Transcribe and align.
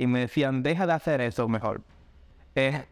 y 0.00 0.06
me 0.06 0.20
decían, 0.20 0.62
deja 0.62 0.86
de 0.86 0.94
hacer 0.94 1.20
eso 1.20 1.46
mejor. 1.46 1.82
Eh, 2.54 2.84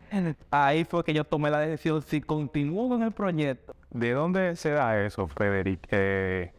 ahí 0.50 0.84
fue 0.84 1.02
que 1.04 1.14
yo 1.14 1.24
tomé 1.24 1.50
la 1.50 1.60
decisión, 1.60 2.02
si 2.02 2.20
continúo 2.20 2.90
con 2.90 3.02
el 3.02 3.12
proyecto. 3.12 3.74
¿De 3.90 4.12
dónde 4.12 4.54
se 4.56 4.72
da 4.72 5.02
eso, 5.02 5.26
Frederick? 5.26 5.80
Eh, 5.90 6.52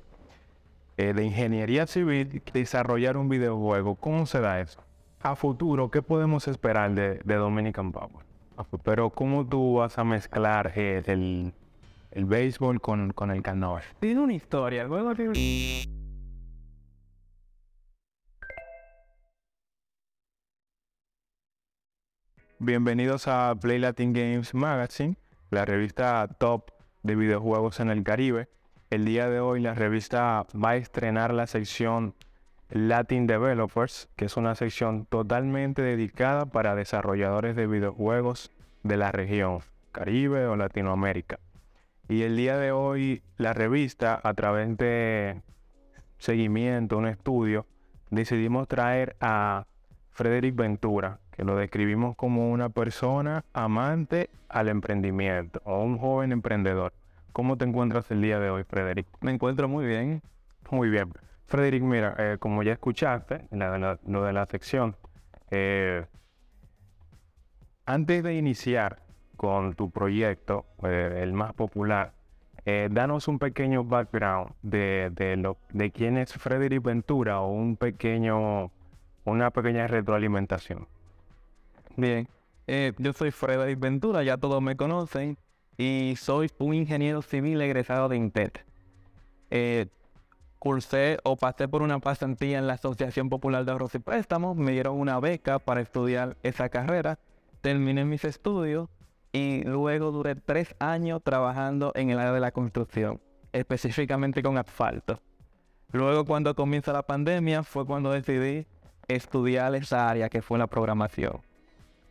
eh, 0.98 1.14
de 1.14 1.24
ingeniería 1.24 1.86
civil, 1.86 2.42
desarrollar 2.52 3.16
un 3.16 3.30
videojuego, 3.30 3.94
¿cómo 3.94 4.26
se 4.26 4.40
da 4.42 4.60
eso? 4.60 4.82
A 5.22 5.36
futuro, 5.36 5.92
¿qué 5.92 6.02
podemos 6.02 6.48
esperar 6.48 6.96
de, 6.96 7.20
Dominican 7.24 7.92
Power? 7.92 8.26
Pero 8.84 9.12
¿cómo 9.12 9.46
tú 9.46 9.76
vas 9.76 10.00
a 10.00 10.04
mezclar 10.04 10.74
el, 10.76 11.54
el 12.12 12.26
béisbol 12.26 12.82
con, 12.82 13.12
con 13.14 13.30
el 13.30 13.44
canoe? 13.44 13.82
Tiene 14.00 14.20
una 14.20 14.34
historia, 14.34 14.82
el 14.82 14.88
juego 14.88 15.14
tiene... 15.14 15.99
Bienvenidos 22.62 23.30
a 23.30 23.56
Play 23.56 23.80
Latin 23.80 24.12
Games 24.12 24.54
Magazine, 24.54 25.16
la 25.50 25.64
revista 25.64 26.28
top 26.28 26.72
de 27.04 27.16
videojuegos 27.16 27.80
en 27.80 27.90
el 27.90 28.04
Caribe. 28.04 28.50
El 28.90 29.06
día 29.06 29.30
de 29.30 29.40
hoy 29.40 29.62
la 29.62 29.76
revista 29.76 30.46
va 30.54 30.72
a 30.72 30.76
estrenar 30.76 31.34
la 31.34 31.48
sección 31.48 32.16
Latin 32.70 33.28
Developers, 33.28 34.10
que 34.18 34.26
es 34.26 34.36
una 34.36 34.56
sección 34.56 35.06
totalmente 35.06 35.82
dedicada 35.82 36.48
para 36.48 36.76
desarrolladores 36.76 37.56
de 37.56 37.66
videojuegos 37.66 38.52
de 38.84 38.98
la 38.98 39.14
región 39.14 39.60
Caribe 39.94 40.46
o 40.46 40.58
Latinoamérica. 40.58 41.40
Y 42.10 42.24
el 42.24 42.36
día 42.36 42.58
de 42.58 42.74
hoy 42.74 43.24
la 43.38 43.54
revista, 43.54 44.20
a 44.22 44.34
través 44.34 44.76
de 44.76 45.42
seguimiento, 46.18 46.98
un 46.98 47.08
estudio, 47.08 47.66
decidimos 48.10 48.68
traer 48.68 49.16
a 49.22 49.66
Frederick 50.10 50.58
Ventura, 50.58 51.22
que 51.40 51.46
lo 51.46 51.56
describimos 51.56 52.18
como 52.18 52.52
una 52.52 52.68
persona 52.68 53.46
amante 53.54 54.30
al 54.50 54.68
emprendimiento 54.68 55.62
o 55.64 55.82
un 55.82 55.98
joven 55.98 56.34
emprendedor. 56.34 56.92
¿Cómo 57.32 57.56
te 57.58 57.64
encuentras 57.64 58.12
el 58.12 58.22
día 58.22 58.40
de 58.40 58.50
hoy, 58.50 58.66
Frederick? 58.66 59.08
Me 59.22 59.32
encuentro 59.32 59.70
muy 59.70 59.86
bien. 59.86 60.22
Muy 60.70 60.90
bien. 60.90 61.14
Frederick, 61.46 61.82
mira, 61.82 62.14
eh, 62.18 62.36
como 62.42 62.62
ya 62.62 62.74
escuchaste, 62.74 63.48
lo 63.52 64.24
de 64.26 64.34
la 64.34 64.46
sección, 64.48 64.98
eh, 65.50 66.08
antes 67.86 68.22
de 68.22 68.36
iniciar 68.36 69.02
con 69.38 69.76
tu 69.76 69.92
proyecto, 69.92 70.66
eh, 70.84 71.22
el 71.24 71.32
más 71.32 71.54
popular, 71.54 72.12
danos 72.92 73.30
un 73.30 73.40
pequeño 73.40 73.86
background 73.86 74.52
de, 74.62 75.10
de, 75.14 75.56
de 75.72 75.92
quién 75.92 76.18
es 76.18 76.34
Frederick 76.34 76.84
Ventura 76.84 77.40
o 77.40 77.48
un 77.48 77.78
pequeño, 77.78 78.72
una 79.24 79.52
pequeña 79.52 79.88
retroalimentación. 79.88 80.86
Bien, 82.00 82.30
eh, 82.66 82.94
yo 82.98 83.12
soy 83.12 83.32
Frederick 83.32 83.78
Ventura, 83.78 84.24
ya 84.24 84.38
todos 84.38 84.62
me 84.62 84.78
conocen, 84.78 85.38
y 85.78 86.14
soy 86.16 86.50
un 86.58 86.74
ingeniero 86.74 87.22
civil 87.22 87.60
egresado 87.60 88.08
de 88.08 88.16
INTET. 88.16 88.66
Eh, 89.50 89.88
cursé 90.60 91.18
o 91.26 91.36
pasé 91.36 91.68
por 91.68 91.82
una 91.82 92.00
pasantía 92.00 92.58
en 92.58 92.68
la 92.68 92.74
Asociación 92.74 93.28
Popular 93.28 93.66
de 93.66 93.74
Ahorros 93.74 93.96
y 93.96 94.00
Préstamos, 94.00 94.56
me 94.56 94.72
dieron 94.72 94.98
una 94.98 95.20
beca 95.20 95.60
para 95.60 95.82
estudiar 95.82 96.38
esa 96.42 96.70
carrera, 96.70 97.20
terminé 97.60 98.06
mis 98.06 98.24
estudios 98.24 98.88
y 99.34 99.64
luego 99.66 100.12
duré 100.12 100.36
tres 100.36 100.76
años 100.80 101.22
trabajando 101.22 101.92
en 101.96 102.12
el 102.12 102.20
área 102.20 102.32
de 102.32 102.40
la 102.40 102.52
construcción, 102.52 103.20
específicamente 103.52 104.42
con 104.42 104.58
asfalto. 104.58 105.20
Luego 105.92 106.24
cuando 106.24 106.56
comienza 106.56 106.94
la 106.94 107.04
pandemia 107.04 107.64
fue 107.64 107.86
cuando 107.86 108.12
decidí 108.12 108.68
estudiar 109.10 109.76
esa 109.76 110.10
área 110.10 110.30
que 110.30 110.42
fue 110.42 110.58
la 110.58 110.68
programación. 110.68 111.49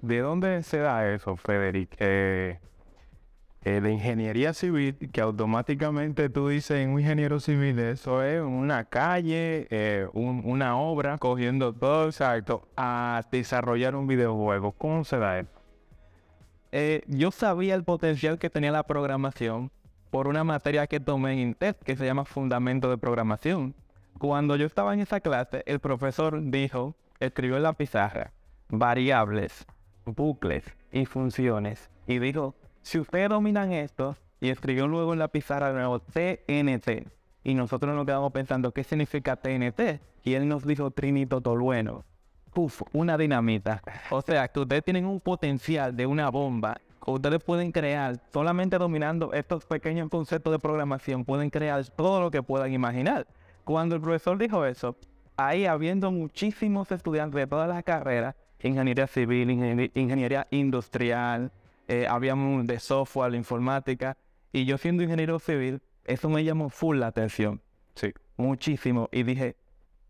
¿De 0.00 0.20
dónde 0.20 0.62
se 0.62 0.78
da 0.78 1.12
eso, 1.12 1.36
Frederick? 1.36 1.96
Eh, 1.98 2.60
eh, 3.64 3.80
de 3.80 3.92
ingeniería 3.92 4.52
civil, 4.52 4.96
que 5.12 5.20
automáticamente 5.20 6.28
tú 6.28 6.48
dices 6.48 6.86
un 6.86 7.00
ingeniero 7.00 7.40
civil, 7.40 7.80
eso 7.80 8.22
es 8.22 8.40
una 8.40 8.84
calle, 8.84 9.66
eh, 9.70 10.06
una 10.12 10.78
obra, 10.78 11.18
cogiendo 11.18 11.72
todo 11.74 12.06
exacto, 12.06 12.68
a 12.76 13.22
desarrollar 13.32 13.96
un 13.96 14.06
videojuego. 14.06 14.72
¿Cómo 14.72 15.04
se 15.04 15.18
da 15.18 15.40
eso? 15.40 15.50
yo 17.06 17.30
sabía 17.30 17.74
el 17.74 17.82
potencial 17.82 18.38
que 18.38 18.50
tenía 18.50 18.70
la 18.70 18.82
programación 18.82 19.70
por 20.10 20.28
una 20.28 20.44
materia 20.44 20.86
que 20.86 21.00
tomé 21.00 21.32
en 21.32 21.38
INTET 21.38 21.82
que 21.82 21.96
se 21.96 22.04
llama 22.04 22.26
Fundamento 22.26 22.90
de 22.90 22.98
Programación. 22.98 23.74
Cuando 24.18 24.54
yo 24.54 24.66
estaba 24.66 24.92
en 24.92 25.00
esa 25.00 25.20
clase, 25.20 25.62
el 25.66 25.80
profesor 25.80 26.38
dijo, 26.50 26.94
escribió 27.20 27.56
en 27.56 27.62
la 27.62 27.72
pizarra, 27.72 28.32
variables, 28.68 29.66
bucles 30.14 30.64
y 30.92 31.06
funciones. 31.06 31.90
Y 32.06 32.18
dijo, 32.18 32.54
si 32.82 32.98
ustedes 32.98 33.28
dominan 33.28 33.72
esto, 33.72 34.16
y 34.40 34.50
escribió 34.50 34.86
luego 34.86 35.12
en 35.12 35.18
la 35.18 35.28
pizarra 35.28 35.68
de 35.68 35.74
nuevo 35.74 35.98
TNT. 35.98 37.08
Y 37.42 37.54
nosotros 37.54 37.94
nos 37.94 38.06
quedamos 38.06 38.32
pensando, 38.32 38.72
¿qué 38.72 38.84
significa 38.84 39.34
TNT? 39.34 40.00
Y 40.22 40.34
él 40.34 40.46
nos 40.46 40.64
dijo 40.64 40.90
Trinito 40.92 41.40
Tolueno. 41.40 42.04
Puf, 42.52 42.82
una 42.92 43.18
dinamita. 43.18 43.82
O 44.10 44.22
sea, 44.22 44.46
que 44.46 44.60
ustedes 44.60 44.84
tienen 44.84 45.06
un 45.06 45.20
potencial 45.20 45.96
de 45.96 46.06
una 46.06 46.30
bomba 46.30 46.80
ustedes 47.12 47.42
pueden 47.42 47.72
crear 47.72 48.20
solamente 48.32 48.78
dominando 48.78 49.32
estos 49.32 49.64
pequeños 49.64 50.08
conceptos 50.08 50.52
de 50.52 50.58
programación, 50.58 51.24
pueden 51.24 51.50
crear 51.50 51.84
todo 51.88 52.20
lo 52.20 52.30
que 52.30 52.42
puedan 52.42 52.72
imaginar. 52.72 53.26
Cuando 53.64 53.94
el 53.94 54.00
profesor 54.00 54.38
dijo 54.38 54.64
eso, 54.64 54.96
ahí 55.36 55.66
habiendo 55.66 56.10
muchísimos 56.10 56.90
estudiantes 56.90 57.38
de 57.38 57.46
todas 57.46 57.68
las 57.68 57.82
carreras, 57.82 58.34
ingeniería 58.62 59.06
civil, 59.06 59.50
ingeniería 59.94 60.46
industrial, 60.50 61.52
eh, 61.86 62.06
habíamos 62.08 62.66
de 62.66 62.78
software, 62.80 63.34
informática, 63.34 64.16
y 64.52 64.64
yo 64.64 64.78
siendo 64.78 65.02
ingeniero 65.02 65.38
civil, 65.38 65.80
eso 66.04 66.28
me 66.28 66.44
llamó 66.44 66.70
full 66.70 66.98
la 66.98 67.08
atención. 67.08 67.60
Sí. 67.94 68.12
Muchísimo. 68.36 69.08
Y 69.12 69.24
dije, 69.24 69.56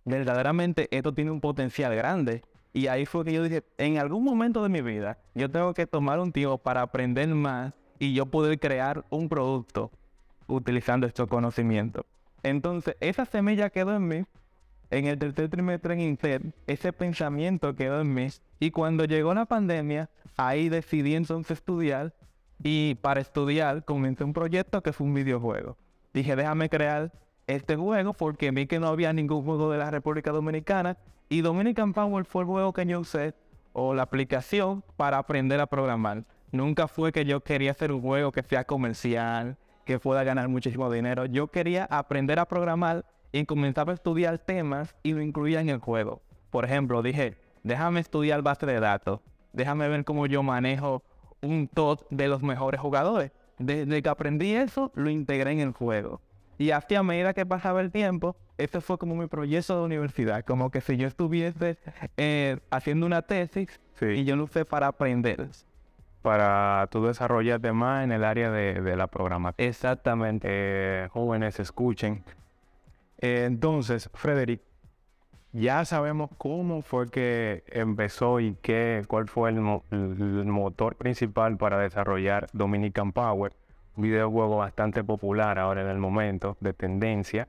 verdaderamente 0.04 0.88
esto 0.90 1.12
tiene 1.12 1.30
un 1.30 1.40
potencial 1.40 1.94
grande. 1.94 2.42
Y 2.72 2.86
ahí 2.86 3.06
fue 3.06 3.24
que 3.24 3.32
yo 3.32 3.42
dije, 3.42 3.64
en 3.78 3.98
algún 3.98 4.24
momento 4.24 4.62
de 4.62 4.68
mi 4.68 4.82
vida, 4.82 5.18
yo 5.34 5.50
tengo 5.50 5.74
que 5.74 5.86
tomar 5.86 6.20
un 6.20 6.32
tiempo 6.32 6.58
para 6.58 6.82
aprender 6.82 7.28
más 7.28 7.72
y 7.98 8.14
yo 8.14 8.26
poder 8.26 8.58
crear 8.58 9.04
un 9.10 9.28
producto 9.28 9.90
utilizando 10.46 11.06
estos 11.06 11.28
conocimientos. 11.28 12.04
Entonces, 12.42 12.96
esa 13.00 13.24
semilla 13.24 13.70
quedó 13.70 13.96
en 13.96 14.06
mí 14.06 14.24
en 14.90 15.06
el 15.06 15.18
tercer 15.18 15.48
trimestre 15.48 15.94
en 15.94 16.00
INSET, 16.00 16.42
ese 16.66 16.92
pensamiento 16.92 17.74
quedó 17.74 18.00
en 18.00 18.14
mí. 18.14 18.28
Y 18.58 18.70
cuando 18.70 19.04
llegó 19.04 19.34
la 19.34 19.44
pandemia, 19.44 20.08
ahí 20.36 20.68
decidí 20.68 21.14
entonces 21.14 21.58
estudiar. 21.58 22.14
Y 22.62 22.96
para 22.96 23.20
estudiar 23.20 23.84
comencé 23.84 24.24
un 24.24 24.32
proyecto 24.32 24.82
que 24.82 24.92
fue 24.92 25.06
un 25.06 25.14
videojuego. 25.14 25.76
Dije, 26.12 26.34
déjame 26.36 26.68
crear 26.68 27.12
este 27.46 27.76
juego 27.76 28.14
porque 28.14 28.50
vi 28.50 28.66
que 28.66 28.80
no 28.80 28.88
había 28.88 29.12
ningún 29.12 29.44
juego 29.44 29.70
de 29.70 29.78
la 29.78 29.90
República 29.90 30.32
Dominicana. 30.32 30.96
Y 31.28 31.42
Dominican 31.42 31.92
Power 31.92 32.24
fue 32.24 32.42
el 32.42 32.48
juego 32.48 32.72
que 32.72 32.86
yo 32.86 33.00
usé 33.00 33.34
o 33.72 33.94
la 33.94 34.02
aplicación 34.02 34.82
para 34.96 35.18
aprender 35.18 35.60
a 35.60 35.66
programar. 35.66 36.24
Nunca 36.50 36.88
fue 36.88 37.12
que 37.12 37.26
yo 37.26 37.40
quería 37.40 37.72
hacer 37.72 37.92
un 37.92 38.00
juego 38.00 38.32
que 38.32 38.42
sea 38.42 38.64
comercial, 38.64 39.58
que 39.84 39.98
pueda 39.98 40.24
ganar 40.24 40.48
muchísimo 40.48 40.90
dinero. 40.90 41.26
Yo 41.26 41.48
quería 41.48 41.84
aprender 41.84 42.38
a 42.38 42.46
programar 42.46 43.04
y 43.32 43.44
comenzaba 43.44 43.92
a 43.92 43.94
estudiar 43.94 44.38
temas 44.38 44.94
y 45.02 45.12
lo 45.12 45.22
incluía 45.22 45.60
en 45.60 45.68
el 45.68 45.78
juego. 45.78 46.22
Por 46.50 46.64
ejemplo, 46.64 47.02
dije, 47.02 47.36
déjame 47.62 48.00
estudiar 48.00 48.42
base 48.42 48.66
de 48.66 48.80
datos, 48.80 49.20
déjame 49.52 49.88
ver 49.88 50.04
cómo 50.04 50.26
yo 50.26 50.42
manejo 50.42 51.02
un 51.42 51.68
top 51.68 52.06
de 52.10 52.28
los 52.28 52.42
mejores 52.42 52.80
jugadores. 52.80 53.32
Desde 53.58 54.02
que 54.02 54.08
aprendí 54.08 54.54
eso, 54.54 54.92
lo 54.94 55.10
integré 55.10 55.52
en 55.52 55.60
el 55.60 55.72
juego. 55.72 56.20
Y 56.58 56.70
así 56.72 56.94
a 56.94 57.02
medida 57.02 57.34
que 57.34 57.46
pasaba 57.46 57.80
el 57.80 57.92
tiempo, 57.92 58.36
ese 58.56 58.80
fue 58.80 58.98
como 58.98 59.14
mi 59.14 59.26
proyecto 59.28 59.78
de 59.78 59.84
universidad, 59.84 60.44
como 60.44 60.70
que 60.70 60.80
si 60.80 60.96
yo 60.96 61.06
estuviese 61.06 61.78
eh, 62.16 62.58
haciendo 62.70 63.06
una 63.06 63.22
tesis 63.22 63.80
y 64.00 64.24
yo 64.24 64.34
lo 64.34 64.44
usé 64.44 64.64
para 64.64 64.88
aprender. 64.88 65.48
Para 66.22 66.88
tú 66.90 67.04
desarrollarte 67.04 67.72
más 67.72 68.02
en 68.02 68.10
el 68.10 68.24
área 68.24 68.50
de, 68.50 68.96
la 68.96 69.06
programación. 69.06 69.68
Exactamente. 69.68 70.48
Eh, 70.50 71.08
jóvenes, 71.12 71.60
escuchen 71.60 72.24
entonces, 73.18 74.10
Frederick, 74.14 74.62
ya 75.52 75.84
sabemos 75.84 76.30
cómo 76.38 76.82
fue 76.82 77.10
que 77.10 77.64
empezó 77.68 78.38
y 78.38 78.56
qué, 78.62 79.04
cuál 79.08 79.28
fue 79.28 79.50
el, 79.50 79.60
motor 79.60 80.96
principal 80.96 81.56
para 81.56 81.78
desarrollar 81.78 82.48
Dominican 82.52 83.12
Power, 83.12 83.52
un 83.96 84.02
videojuego 84.02 84.58
bastante 84.58 85.02
popular 85.02 85.58
ahora 85.58 85.82
en 85.82 85.88
el 85.88 85.98
momento, 85.98 86.56
de 86.60 86.72
tendencia. 86.74 87.48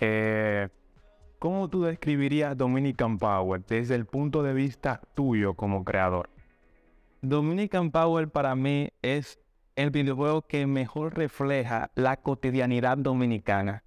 Eh, 0.00 0.68
¿Cómo 1.38 1.68
tú 1.68 1.82
describirías 1.82 2.56
Dominican 2.56 3.18
Power 3.18 3.62
desde 3.66 3.96
el 3.96 4.06
punto 4.06 4.42
de 4.42 4.54
vista 4.54 5.02
tuyo 5.14 5.54
como 5.54 5.84
creador? 5.84 6.30
Dominican 7.20 7.90
Power 7.90 8.28
para 8.28 8.54
mí 8.54 8.88
es 9.02 9.38
el 9.76 9.90
videojuego 9.90 10.42
que 10.42 10.66
mejor 10.66 11.16
refleja 11.16 11.90
la 11.94 12.16
cotidianidad 12.16 12.96
dominicana 12.96 13.84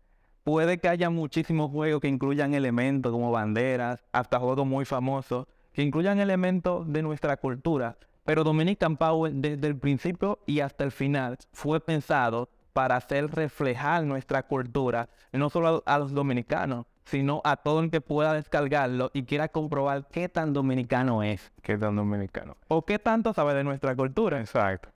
puede 0.48 0.78
que 0.78 0.88
haya 0.88 1.10
muchísimos 1.10 1.70
juegos 1.72 2.00
que 2.00 2.08
incluyan 2.08 2.54
elementos 2.54 3.12
como 3.12 3.32
banderas, 3.32 4.02
hasta 4.14 4.40
juegos 4.40 4.66
muy 4.66 4.86
famosos 4.86 5.46
que 5.74 5.84
incluyan 5.84 6.20
elementos 6.20 6.90
de 6.90 7.02
nuestra 7.02 7.36
cultura. 7.36 7.98
Pero 8.24 8.46
Dominican 8.46 8.96
Power 8.96 9.34
desde 9.34 9.68
el 9.68 9.76
principio 9.76 10.40
y 10.46 10.62
hasta 10.62 10.86
el 10.86 10.94
final 10.94 11.38
fue 11.52 11.82
pensado 11.82 12.48
para 12.72 12.96
hacer 12.96 13.30
reflejar 13.30 14.06
nuestra 14.06 14.44
cultura, 14.44 15.10
no 15.34 15.50
solo 15.50 15.84
a, 15.86 15.96
a 15.96 16.00
los 16.00 16.14
dominicanos, 16.14 16.86
sino 17.04 17.42
a 17.44 17.58
todo 17.58 17.82
el 17.82 17.92
que 17.92 18.00
pueda 18.00 18.32
descargarlo 18.32 19.12
y 19.14 19.24
quiera 19.24 19.50
comprobar 19.50 20.08
qué 20.10 20.30
tan 20.30 20.54
dominicano 20.54 21.24
es 21.24 21.52
¿Qué 21.62 21.78
tan 21.78 21.98
dominicano? 21.98 22.56
o 22.70 22.86
qué 22.86 23.00
tanto 23.00 23.34
sabe 23.34 23.54
de 23.54 23.66
nuestra 23.66 23.98
cultura. 23.98 24.40
Exacto. 24.40 24.88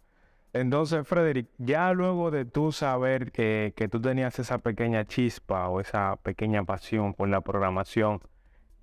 Entonces, 0.54 1.08
Frederick, 1.08 1.48
ya 1.58 1.94
luego 1.94 2.30
de 2.30 2.44
tú 2.44 2.72
saber 2.74 3.32
que, 3.32 3.74
que 3.76 3.88
tú 3.88 4.02
tenías 4.02 4.38
esa 4.38 4.58
pequeña 4.58 5.06
chispa 5.06 5.70
o 5.70 5.80
esa 5.80 6.18
pequeña 6.18 6.64
pasión 6.66 7.14
por 7.14 7.30
la 7.30 7.40
programación, 7.42 8.22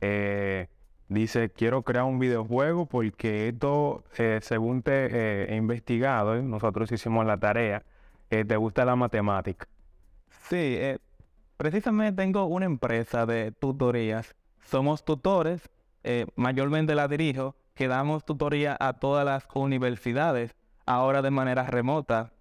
eh, 0.01 0.69
dice, 1.09 1.51
quiero 1.51 1.83
crear 1.83 2.05
un 2.05 2.19
videojuego 2.19 2.87
porque 2.87 3.49
esto, 3.49 4.05
eh, 4.17 4.39
según 4.43 4.83
te 4.83 5.07
eh, 5.07 5.53
he 5.53 5.57
investigado, 5.57 6.41
nosotros 6.43 6.91
hicimos 6.93 7.27
la 7.27 7.39
tarea, 7.39 7.85
te 8.29 8.57
gusta 8.57 8.85
la 8.85 8.95
matemática. 8.95 9.67
Sí, 10.49 10.79
precisamente 11.57 12.23
tengo 12.23 12.45
una 12.45 12.67
empresa 12.67 13.25
de 13.25 13.53
tutorías. 13.53 14.37
Somos 14.61 15.03
tutores, 15.03 15.71
mayormente 16.37 16.95
la 16.95 17.09
dirijo, 17.09 17.57
que 17.75 17.89
damos 17.89 18.27
tutoría 18.27 18.77
a 18.79 18.99
todas 18.99 19.25
las 19.25 19.49
universidades, 19.55 20.55
ahora 20.89 21.21
de 21.23 21.31
manera 21.31 21.65
remota 21.65 22.33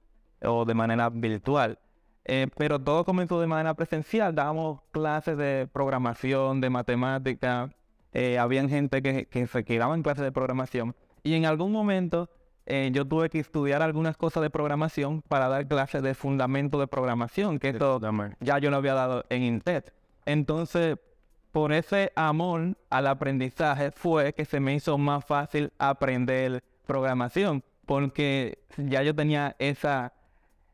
o 0.41 0.65
de 0.65 0.73
manera 0.73 1.09
virtual. 1.09 1.79
Eh, 2.25 2.47
pero 2.57 2.79
todo 2.79 3.05
comenzó 3.05 3.39
de 3.39 3.47
manera 3.47 3.73
presencial, 3.73 4.33
dábamos 4.33 4.81
clases 4.91 5.37
de 5.37 5.67
programación, 5.71 6.61
de 6.61 6.69
matemática, 6.69 7.69
eh, 8.13 8.37
habían 8.39 8.69
gente 8.69 9.01
que, 9.01 9.25
que 9.27 9.47
se 9.47 9.63
quedaba 9.63 9.95
en 9.95 10.03
clases 10.03 10.23
de 10.23 10.31
programación. 10.31 10.95
Y 11.23 11.35
en 11.35 11.45
algún 11.45 11.71
momento 11.71 12.29
eh, 12.65 12.89
yo 12.93 13.05
tuve 13.05 13.29
que 13.29 13.39
estudiar 13.39 13.81
algunas 13.81 14.17
cosas 14.17 14.43
de 14.43 14.49
programación 14.49 15.21
para 15.21 15.47
dar 15.47 15.67
clases 15.67 16.01
de 16.01 16.13
fundamento 16.13 16.79
de 16.79 16.87
programación, 16.87 17.59
que 17.59 17.69
esto 17.69 17.99
ya 18.41 18.59
yo 18.59 18.69
lo 18.69 18.77
había 18.77 18.93
dado 18.93 19.25
en 19.29 19.43
Intet. 19.43 19.93
Entonces, 20.25 20.97
por 21.53 21.71
ese 21.71 22.11
amor 22.15 22.75
al 22.89 23.07
aprendizaje 23.07 23.91
fue 23.91 24.33
que 24.33 24.43
se 24.43 24.59
me 24.59 24.73
hizo 24.73 24.97
más 24.97 25.23
fácil 25.23 25.71
aprender 25.79 26.61
programación, 26.85 27.63
porque 27.87 28.59
ya 28.77 29.01
yo 29.03 29.15
tenía 29.15 29.55
esa, 29.59 30.13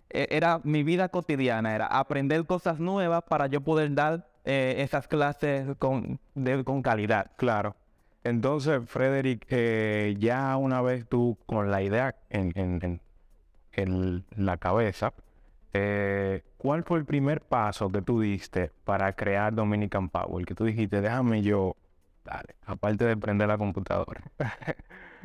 e- 0.09 0.27
era 0.31 0.59
mi 0.63 0.83
vida 0.83 1.09
cotidiana, 1.09 1.75
era 1.75 1.87
aprender 1.87 2.45
cosas 2.45 2.79
nuevas 2.79 3.23
para 3.29 3.47
yo 3.47 3.61
poder 3.61 3.93
dar 3.95 4.27
eh, 4.45 4.75
esas 4.79 5.07
clases 5.07 5.67
con, 5.79 6.19
con 6.65 6.81
calidad. 6.81 7.31
Claro. 7.37 7.75
Entonces, 8.25 8.81
Frederick, 8.87 9.45
eh, 9.49 10.15
ya 10.19 10.57
una 10.57 10.81
vez 10.81 11.07
tú 11.07 11.37
con 11.45 11.71
la 11.71 11.81
idea 11.83 12.15
en, 12.29 12.51
en- 12.55 12.79
en- 12.83 13.01
en 13.73 14.25
la 14.37 14.57
cabeza, 14.57 15.13
eh, 15.73 16.43
¿cuál 16.57 16.83
fue 16.83 16.99
el 16.99 17.05
primer 17.05 17.41
paso 17.41 17.89
que 17.91 18.01
tú 18.01 18.21
diste 18.21 18.71
para 18.85 19.13
crear 19.13 19.53
Dominican 19.55 20.09
Power? 20.09 20.45
Que 20.45 20.55
tú 20.55 20.65
dijiste, 20.65 21.01
déjame 21.01 21.41
yo, 21.41 21.75
dale, 22.23 22.55
aparte 22.65 23.05
de 23.05 23.17
prender 23.17 23.47
la 23.47 23.57
computadora. 23.57 24.21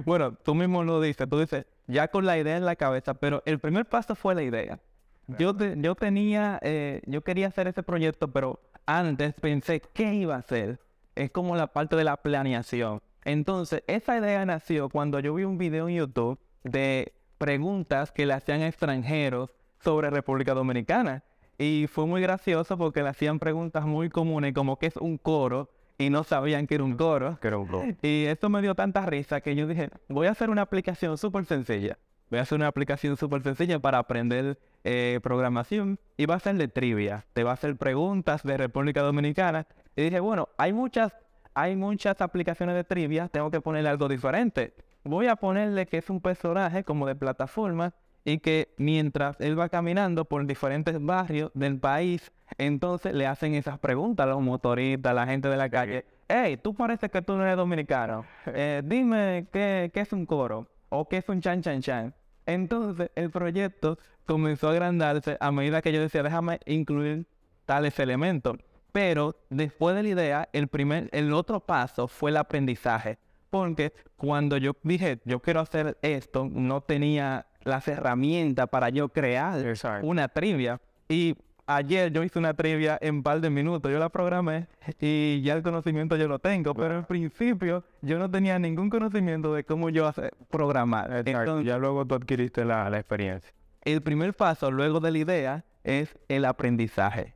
Bueno, 0.04 0.32
tú 0.34 0.54
mismo 0.54 0.84
lo 0.84 1.00
dices, 1.00 1.28
tú 1.28 1.40
dices, 1.40 1.66
ya 1.88 2.06
con 2.06 2.24
la 2.24 2.38
idea 2.38 2.56
en 2.56 2.64
la 2.64 2.76
cabeza, 2.76 3.14
pero 3.14 3.42
el 3.46 3.58
primer 3.58 3.84
paso 3.86 4.14
fue 4.14 4.32
la 4.36 4.44
idea. 4.44 4.78
Yo, 5.26 5.56
te- 5.56 5.74
yo 5.76 5.96
tenía, 5.96 6.60
eh, 6.62 7.02
yo 7.06 7.22
quería 7.22 7.48
hacer 7.48 7.66
ese 7.66 7.82
proyecto, 7.82 8.28
pero 8.28 8.60
antes 8.86 9.34
pensé 9.34 9.80
qué 9.92 10.14
iba 10.14 10.36
a 10.36 10.38
hacer. 10.38 10.78
Es 11.16 11.32
como 11.32 11.56
la 11.56 11.66
parte 11.66 11.96
de 11.96 12.04
la 12.04 12.16
planeación. 12.16 13.02
Entonces, 13.24 13.82
esa 13.88 14.16
idea 14.16 14.46
nació 14.46 14.88
cuando 14.88 15.18
yo 15.18 15.34
vi 15.34 15.42
un 15.42 15.58
video 15.58 15.88
en 15.88 15.96
YouTube 15.96 16.38
de 16.62 17.12
preguntas 17.36 18.12
que 18.12 18.24
le 18.24 18.34
hacían 18.34 18.62
a 18.62 18.68
extranjeros 18.68 19.50
sobre 19.80 20.10
República 20.10 20.54
Dominicana. 20.54 21.24
Y 21.58 21.86
fue 21.88 22.06
muy 22.06 22.22
gracioso 22.22 22.78
porque 22.78 23.02
le 23.02 23.08
hacían 23.08 23.40
preguntas 23.40 23.84
muy 23.84 24.10
comunes 24.10 24.54
como 24.54 24.78
qué 24.78 24.86
es 24.86 24.96
un 24.96 25.18
coro 25.18 25.70
y 25.98 26.10
no 26.10 26.22
sabían 26.22 26.66
que 26.66 26.76
era 26.76 26.84
un 26.84 26.96
coro. 26.96 27.38
Que 27.40 27.48
era 27.48 27.58
un. 27.58 27.98
Y 28.02 28.24
esto 28.26 28.48
me 28.48 28.62
dio 28.62 28.74
tanta 28.74 29.04
risa 29.04 29.40
que 29.40 29.54
yo 29.56 29.66
dije, 29.66 29.90
voy 30.08 30.28
a 30.28 30.30
hacer 30.30 30.48
una 30.48 30.62
aplicación 30.62 31.18
súper 31.18 31.44
sencilla. 31.44 31.98
Voy 32.30 32.38
a 32.38 32.42
hacer 32.42 32.56
una 32.56 32.68
aplicación 32.68 33.16
súper 33.16 33.42
sencilla 33.42 33.78
para 33.80 33.98
aprender 33.98 34.58
eh, 34.84 35.18
programación 35.22 35.98
y 36.16 36.26
va 36.26 36.36
a 36.36 36.40
ser 36.40 36.56
de 36.56 36.68
trivia. 36.68 37.26
Te 37.32 37.42
va 37.42 37.50
a 37.50 37.54
hacer 37.54 37.76
preguntas 37.76 38.42
de 38.44 38.56
República 38.56 39.02
Dominicana. 39.02 39.66
Y 39.96 40.02
dije, 40.02 40.20
bueno, 40.20 40.48
hay 40.56 40.72
muchas, 40.72 41.12
hay 41.54 41.74
muchas 41.74 42.20
aplicaciones 42.20 42.76
de 42.76 42.84
trivia, 42.84 43.28
tengo 43.28 43.50
que 43.50 43.60
ponerle 43.60 43.88
algo 43.88 44.08
diferente. 44.08 44.74
Voy 45.04 45.26
a 45.26 45.36
ponerle 45.36 45.86
que 45.86 45.98
es 45.98 46.10
un 46.10 46.20
personaje 46.20 46.84
como 46.84 47.06
de 47.06 47.16
plataforma 47.16 47.94
y 48.24 48.38
que 48.38 48.74
mientras 48.76 49.40
él 49.40 49.58
va 49.58 49.68
caminando 49.68 50.24
por 50.24 50.46
diferentes 50.46 51.02
barrios 51.02 51.50
del 51.54 51.78
país, 51.78 52.30
entonces 52.56 53.14
le 53.14 53.26
hacen 53.26 53.54
esas 53.54 53.78
preguntas 53.78 54.24
a 54.24 54.30
los 54.30 54.40
motoristas, 54.40 55.10
a 55.10 55.14
la 55.14 55.26
gente 55.26 55.48
de 55.48 55.56
la 55.56 55.68
calle. 55.68 56.04
Hey, 56.28 56.58
tú 56.62 56.74
pareces 56.74 57.10
que 57.10 57.22
tú 57.22 57.36
no 57.36 57.44
eres 57.44 57.56
dominicano. 57.56 58.24
Eh, 58.46 58.82
dime 58.84 59.46
qué, 59.52 59.90
qué 59.92 60.00
es 60.00 60.12
un 60.12 60.26
coro 60.26 60.66
o 60.88 61.08
qué 61.08 61.18
es 61.18 61.28
un 61.28 61.40
chan 61.40 61.62
chan 61.62 61.80
chan. 61.80 62.14
Entonces 62.46 63.10
el 63.14 63.30
proyecto 63.30 63.98
comenzó 64.24 64.68
a 64.68 64.72
agrandarse 64.72 65.36
a 65.40 65.52
medida 65.52 65.82
que 65.82 65.92
yo 65.92 66.00
decía, 66.00 66.22
déjame 66.22 66.60
incluir 66.66 67.26
tales 67.66 67.98
elementos. 67.98 68.56
Pero 68.92 69.36
después 69.50 69.94
de 69.94 70.02
la 70.02 70.08
idea, 70.08 70.48
el 70.52 70.68
primer, 70.68 71.08
el 71.12 71.32
otro 71.32 71.60
paso 71.60 72.08
fue 72.08 72.30
el 72.30 72.38
aprendizaje. 72.38 73.18
Porque 73.50 73.92
cuando 74.16 74.56
yo 74.56 74.72
dije, 74.82 75.20
yo 75.24 75.40
quiero 75.40 75.60
hacer 75.60 75.98
esto, 76.02 76.48
no 76.50 76.80
tenía 76.80 77.46
las 77.68 77.86
herramientas 77.88 78.68
para 78.68 78.88
yo 78.88 79.08
crear 79.10 79.64
Exacto. 79.66 80.06
una 80.06 80.28
trivia. 80.28 80.80
Y 81.08 81.36
ayer 81.66 82.10
yo 82.12 82.22
hice 82.22 82.38
una 82.38 82.54
trivia 82.54 82.98
en 83.00 83.16
un 83.16 83.22
par 83.22 83.40
de 83.40 83.50
minutos, 83.50 83.90
yo 83.92 83.98
la 83.98 84.08
programé 84.08 84.66
y 85.00 85.40
ya 85.42 85.54
el 85.54 85.62
conocimiento 85.62 86.16
yo 86.16 86.26
lo 86.28 86.38
tengo, 86.38 86.74
pero 86.74 86.96
al 86.98 87.06
principio 87.06 87.84
yo 88.02 88.18
no 88.18 88.30
tenía 88.30 88.58
ningún 88.58 88.88
conocimiento 88.90 89.52
de 89.54 89.64
cómo 89.64 89.90
yo 89.90 90.06
hacer, 90.06 90.32
programar. 90.50 91.06
Exacto. 91.12 91.30
Entonces, 91.40 91.66
Ya 91.66 91.78
luego 91.78 92.06
tú 92.06 92.14
adquiriste 92.14 92.64
la, 92.64 92.88
la 92.90 92.98
experiencia. 92.98 93.52
el 93.82 94.02
primer 94.02 94.34
paso 94.34 94.70
luego 94.70 95.00
de 95.00 95.10
la 95.12 95.18
idea 95.18 95.64
es 95.84 96.16
el 96.28 96.44
aprendizaje. 96.44 97.34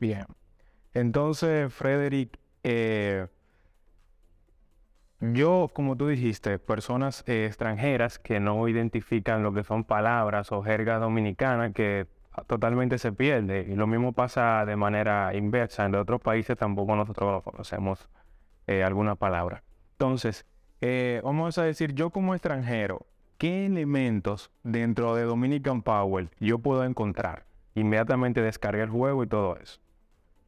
Bien. 0.00 0.24
Entonces, 0.94 1.72
Frederick, 1.72 2.38
eh, 2.64 3.26
yo, 5.20 5.70
como 5.72 5.96
tú 5.96 6.08
dijiste, 6.08 6.58
personas 6.58 7.24
eh, 7.26 7.46
extranjeras 7.46 8.18
que 8.18 8.40
no 8.40 8.68
identifican 8.68 9.42
lo 9.42 9.52
que 9.52 9.64
son 9.64 9.84
palabras 9.84 10.52
o 10.52 10.62
jerga 10.62 10.98
dominicana 10.98 11.72
que 11.72 12.06
totalmente 12.46 12.98
se 12.98 13.12
pierde. 13.12 13.66
Y 13.68 13.74
lo 13.76 13.86
mismo 13.86 14.12
pasa 14.12 14.64
de 14.66 14.76
manera 14.76 15.34
inversa. 15.34 15.86
En 15.86 15.94
otros 15.94 16.20
países 16.20 16.56
tampoco 16.56 16.94
nosotros 16.96 17.42
conocemos 17.42 18.08
eh, 18.66 18.84
alguna 18.84 19.14
palabra. 19.14 19.62
Entonces, 19.92 20.44
eh, 20.80 21.20
vamos 21.24 21.56
a 21.56 21.62
decir, 21.62 21.94
yo 21.94 22.10
como 22.10 22.34
extranjero, 22.34 23.06
¿qué 23.38 23.66
elementos 23.66 24.50
dentro 24.62 25.14
de 25.14 25.22
Dominican 25.22 25.82
Power 25.82 26.28
yo 26.38 26.58
puedo 26.58 26.84
encontrar? 26.84 27.46
Inmediatamente 27.74 28.42
descargué 28.42 28.82
el 28.82 28.90
juego 28.90 29.22
y 29.24 29.26
todo 29.26 29.56
eso. 29.56 29.80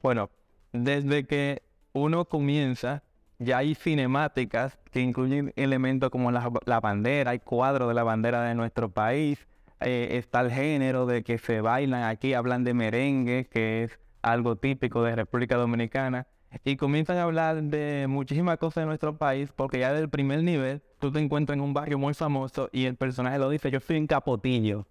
Bueno, 0.03 0.31
desde 0.73 1.27
que 1.27 1.63
uno 1.93 2.27
comienza, 2.27 3.03
ya 3.39 3.59
hay 3.59 3.75
cinemáticas 3.75 4.79
que 4.91 5.01
incluyen 5.01 5.53
elementos 5.57 6.11
como 6.11 6.31
la, 6.31 6.81
bandera, 6.81 7.33
hay 7.33 7.39
cuadros 7.39 7.89
de 7.89 7.95
la 7.95 8.03
bandera 8.03 8.43
de 8.43 8.55
nuestro 8.55 8.91
país, 8.91 9.47
eh, 9.81 10.09
está 10.13 10.41
el 10.41 10.51
género 10.51 11.07
de 11.07 11.23
que 11.23 11.39
se 11.39 11.61
bailan 11.61 12.03
aquí, 12.05 12.35
hablan 12.35 12.65
de 12.65 12.75
merengue, 12.75 13.47
que 13.51 13.85
es 13.85 13.99
algo 14.23 14.57
típico 14.57 15.03
de 15.03 15.15
República 15.15 15.57
Dominicana, 15.57 16.27
y 16.65 16.77
comienzan 16.77 17.19
a 17.19 17.25
hablar 17.25 17.63
de 17.63 18.07
muchísimas 18.09 18.59
cosas 18.59 18.83
de 18.83 18.87
nuestro 18.87 19.17
país, 19.17 19.53
porque 19.55 19.79
ya 19.79 19.93
del 19.93 20.09
primer 20.09 20.43
nivel 20.43 20.83
tú 20.99 21.13
te 21.13 21.21
encuentras 21.21 21.57
en 21.57 21.63
un 21.63 21.75
barrio 21.75 21.99
muy 21.99 22.15
famoso 22.15 22.71
y 22.73 22.87
el 22.87 22.97
personaje 22.97 23.39
lo 23.39 23.51
dice, 23.51 23.71
yo 23.71 23.81
soy 23.81 23.99
un 23.99 24.07
capotillo, 24.07 24.87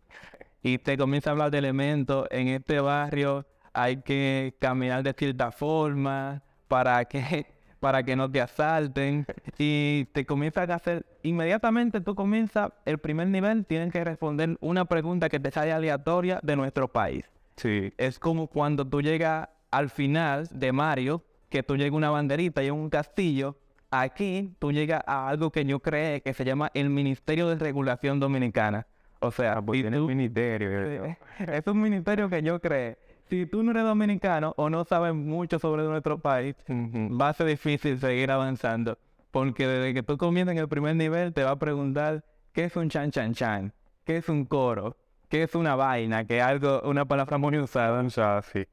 y 0.63 0.77
te 0.77 0.97
comienza 0.97 1.29
a 1.29 1.33
hablar 1.33 1.51
de 1.51 1.57
elementos 1.57 2.27
en 2.31 2.47
este 2.47 2.79
barrio 2.79 3.45
hay 3.73 3.97
que 4.01 4.55
caminar 4.59 5.03
de 5.03 5.13
cierta 5.13 5.51
forma 5.51 6.41
para 6.67 7.05
que, 7.05 7.45
para 7.79 8.03
que 8.03 8.15
no 8.15 8.29
te 8.31 8.41
asalten 8.41 9.25
y 9.57 10.05
te 10.13 10.25
comienzan 10.25 10.71
a 10.71 10.75
hacer, 10.75 11.05
inmediatamente 11.23 12.01
tú 12.01 12.15
comienzas 12.15 12.71
el 12.85 12.97
primer 12.97 13.27
nivel, 13.27 13.65
tienes 13.65 13.91
que 13.91 14.03
responder 14.03 14.57
una 14.61 14.85
pregunta 14.85 15.29
que 15.29 15.39
te 15.39 15.51
sale 15.51 15.71
aleatoria 15.73 16.39
de 16.43 16.55
nuestro 16.55 16.87
país. 16.87 17.25
Sí, 17.55 17.91
Es 17.97 18.19
como 18.19 18.47
cuando 18.47 18.85
tú 18.87 19.01
llegas 19.01 19.49
al 19.71 19.89
final 19.89 20.47
de 20.51 20.71
Mario, 20.71 21.23
que 21.49 21.63
tú 21.63 21.75
llegas 21.75 21.93
a 21.93 21.97
una 21.97 22.09
banderita 22.09 22.63
y 22.63 22.69
un 22.69 22.89
castillo, 22.89 23.57
aquí 23.89 24.53
tú 24.59 24.71
llegas 24.71 25.01
a 25.07 25.27
algo 25.29 25.51
que 25.51 25.65
yo 25.65 25.79
creé 25.79 26.21
que 26.21 26.33
se 26.33 26.45
llama 26.45 26.71
el 26.73 26.89
Ministerio 26.89 27.47
de 27.47 27.55
Regulación 27.55 28.19
Dominicana. 28.19 28.85
O 29.19 29.31
sea, 29.31 29.61
pues 29.61 29.77
si 29.77 29.81
tiene 29.83 29.97
tú- 29.97 30.03
un 30.03 30.09
ministerio. 30.09 31.17
Es 31.39 31.65
un 31.67 31.81
ministerio 31.81 32.29
que 32.29 32.41
yo 32.43 32.59
creé. 32.59 32.97
Si 33.29 33.45
tú 33.45 33.61
no 33.63 33.71
eres 33.71 33.83
dominicano 33.83 34.53
o 34.57 34.69
no 34.69 34.85
sabes 34.85 35.13
mucho 35.13 35.59
sobre 35.59 35.83
nuestro 35.83 36.17
país, 36.19 36.55
va 36.69 37.29
a 37.29 37.33
ser 37.33 37.47
difícil 37.47 37.99
seguir 37.99 38.31
avanzando. 38.31 38.97
porque 39.31 39.67
desde 39.67 39.93
que 39.93 40.03
tú 40.03 40.17
comienzas 40.17 40.53
en 40.53 40.59
el 40.59 40.67
primer 40.69 40.95
nivel 40.95 41.33
te 41.33 41.43
va 41.43 41.51
a 41.51 41.59
preguntar 41.59 42.23
qué 42.53 42.63
es 42.65 42.75
un 42.75 42.89
chan 42.89 43.11
chan 43.11 43.33
chan, 43.33 43.73
qué 44.05 44.17
es 44.17 44.29
un 44.29 44.45
coro, 44.45 44.97
qué 45.29 45.43
es 45.43 45.53
una 45.55 45.75
vaina, 45.75 46.25
que 46.25 46.37
es 46.37 46.43
algo, 46.43 46.81
una 46.83 47.05
palabra 47.05 47.37
muy 47.37 47.57
usada. 47.59 48.01
O 48.01 48.09
sea, 48.09 48.41
sí. 48.41 48.65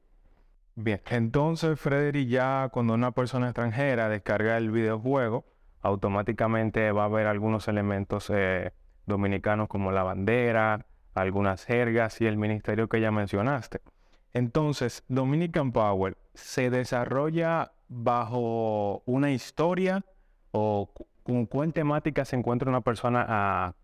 Bien, 0.76 1.00
entonces 1.10 1.78
Frederick 1.78 2.28
ya 2.28 2.68
cuando 2.72 2.94
una 2.94 3.10
persona 3.12 3.46
extranjera 3.48 4.08
descarga 4.08 4.56
el 4.56 4.70
videojuego, 4.70 5.44
automáticamente 5.82 6.90
va 6.92 7.04
a 7.04 7.08
ver 7.08 7.26
algunos 7.26 7.68
elementos 7.68 8.30
eh, 8.34 8.72
dominicanos 9.06 9.68
como 9.68 9.92
la 9.92 10.02
bandera, 10.02 10.86
algunas 11.14 11.64
jergas 11.64 12.20
y 12.20 12.26
el 12.26 12.36
ministerio 12.36 12.88
que 12.88 13.00
ya 13.00 13.10
mencionaste. 13.10 13.80
Entonces, 14.34 15.04
Dominican 15.08 15.72
Power 15.72 16.16
se 16.34 16.68
desarrolla 16.68 17.72
bajo 17.88 19.02
una 19.06 19.30
historia 19.30 20.04
o 20.50 20.90
con 21.22 21.46
cuál 21.46 21.72
temática 21.72 22.24
se 22.24 22.36
encuentra 22.36 22.68
una 22.68 22.80
persona 22.80 23.74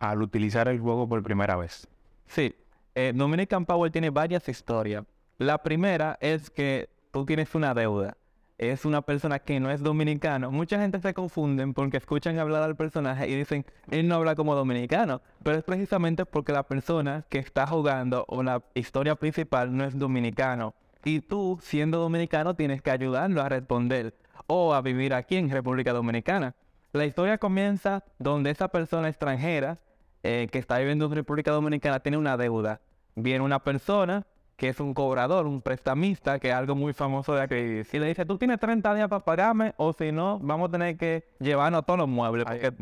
al 0.00 0.22
utilizar 0.22 0.68
el 0.68 0.80
juego 0.80 1.08
por 1.08 1.22
primera 1.22 1.56
vez. 1.56 1.88
Sí, 2.26 2.54
eh, 2.94 3.12
Dominican 3.14 3.64
Power 3.64 3.90
tiene 3.90 4.10
varias 4.10 4.48
historias. 4.48 5.04
La 5.38 5.58
primera 5.62 6.18
es 6.20 6.50
que 6.50 6.90
tú 7.12 7.24
tienes 7.24 7.54
una 7.54 7.72
deuda 7.72 8.16
es 8.58 8.84
una 8.84 9.02
persona 9.02 9.38
que 9.38 9.58
no 9.58 9.70
es 9.70 9.82
dominicano, 9.82 10.50
mucha 10.50 10.78
gente 10.78 11.00
se 11.00 11.12
confunde 11.12 11.66
porque 11.74 11.96
escuchan 11.96 12.38
hablar 12.38 12.62
al 12.62 12.76
personaje 12.76 13.28
y 13.28 13.34
dicen, 13.34 13.66
él 13.90 14.06
no 14.06 14.16
habla 14.16 14.34
como 14.34 14.54
dominicano, 14.54 15.22
pero 15.42 15.58
es 15.58 15.64
precisamente 15.64 16.24
porque 16.24 16.52
la 16.52 16.62
persona 16.62 17.24
que 17.28 17.38
está 17.38 17.66
jugando 17.66 18.24
o 18.28 18.42
la 18.42 18.62
historia 18.74 19.16
principal 19.16 19.76
no 19.76 19.84
es 19.84 19.98
dominicano. 19.98 20.74
Y 21.04 21.20
tú, 21.20 21.58
siendo 21.62 21.98
dominicano, 21.98 22.54
tienes 22.54 22.80
que 22.80 22.90
ayudarlo 22.90 23.42
a 23.42 23.48
responder 23.48 24.14
o 24.46 24.72
a 24.72 24.80
vivir 24.80 25.12
aquí 25.12 25.36
en 25.36 25.50
República 25.50 25.92
Dominicana. 25.92 26.54
La 26.92 27.04
historia 27.04 27.38
comienza 27.38 28.04
donde 28.18 28.50
esa 28.50 28.68
persona 28.68 29.08
extranjera 29.08 29.78
eh, 30.22 30.48
que 30.50 30.58
está 30.58 30.78
viviendo 30.78 31.06
en 31.06 31.12
República 31.12 31.50
Dominicana 31.50 32.00
tiene 32.00 32.16
una 32.16 32.36
deuda. 32.36 32.80
Viene 33.16 33.44
una 33.44 33.62
persona 33.62 34.26
que 34.56 34.68
es 34.68 34.80
un 34.80 34.94
cobrador, 34.94 35.46
un 35.46 35.60
prestamista, 35.60 36.38
que 36.38 36.48
es 36.48 36.54
algo 36.54 36.74
muy 36.74 36.92
famoso 36.92 37.34
de 37.34 37.42
aquí. 37.42 37.54
Y 37.54 37.98
le 37.98 38.06
dice, 38.06 38.24
tú 38.24 38.38
tienes 38.38 38.58
30 38.60 38.94
días 38.94 39.08
para 39.08 39.24
pagarme 39.24 39.74
o 39.76 39.92
si 39.92 40.12
no, 40.12 40.38
vamos 40.40 40.68
a 40.68 40.72
tener 40.72 40.96
que 40.96 41.24
llevarnos 41.40 41.84
todos 41.84 41.98
los 41.98 42.08
muebles, 42.08 42.44
porque 42.44 42.72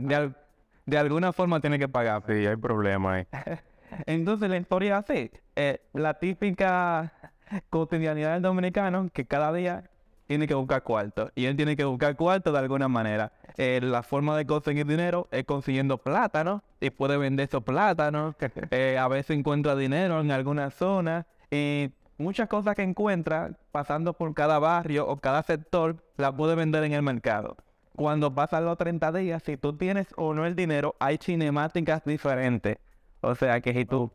de, 0.84 0.98
alguna 0.98 1.32
forma 1.32 1.60
tiene 1.60 1.78
que 1.78 1.88
pagar. 1.88 2.22
Sí, 2.26 2.46
hay 2.46 2.56
problema 2.56 3.14
ahí. 3.14 3.26
Entonces 4.06 4.48
la 4.48 4.56
historia 4.56 4.98
es 4.98 5.10
así. 5.10 5.30
Eh, 5.56 5.80
la 5.92 6.14
típica 6.14 7.12
cotidianidad 7.70 8.34
del 8.34 8.42
dominicano, 8.42 9.08
que 9.12 9.26
cada 9.26 9.52
día 9.52 9.84
tiene 10.26 10.46
que 10.46 10.54
buscar 10.54 10.82
cuarto. 10.82 11.30
Y 11.34 11.46
él 11.46 11.56
tiene 11.56 11.76
que 11.76 11.84
buscar 11.84 12.16
cuarto 12.16 12.52
de 12.52 12.58
alguna 12.58 12.88
manera. 12.88 13.32
Eh, 13.58 13.80
la 13.82 14.02
forma 14.02 14.36
de 14.36 14.46
conseguir 14.46 14.86
dinero 14.86 15.28
es 15.30 15.44
consiguiendo 15.44 15.98
plátanos 15.98 16.62
y 16.80 16.90
puede 16.90 17.16
vender 17.16 17.48
esos 17.48 17.62
plátanos. 17.62 18.34
Eh, 18.70 18.96
a 18.98 19.08
veces 19.08 19.36
encuentra 19.36 19.76
dinero 19.76 20.20
en 20.20 20.30
alguna 20.30 20.70
zona 20.70 21.26
y 21.52 21.92
muchas 22.16 22.48
cosas 22.48 22.74
que 22.74 22.82
encuentra 22.82 23.52
pasando 23.72 24.14
por 24.14 24.32
cada 24.32 24.58
barrio 24.58 25.06
o 25.06 25.18
cada 25.18 25.42
sector 25.42 26.02
las 26.16 26.32
puede 26.32 26.54
vender 26.54 26.82
en 26.84 26.94
el 26.94 27.02
mercado. 27.02 27.56
Cuando 27.94 28.34
pasan 28.34 28.64
los 28.64 28.78
30 28.78 29.12
días, 29.12 29.42
si 29.42 29.58
tú 29.58 29.74
tienes 29.74 30.06
o 30.16 30.32
no 30.32 30.46
el 30.46 30.56
dinero, 30.56 30.96
hay 30.98 31.18
cinemáticas 31.18 32.02
diferentes. 32.06 32.78
O 33.20 33.34
sea 33.34 33.60
que 33.60 33.74
si 33.74 33.84
tú, 33.84 34.10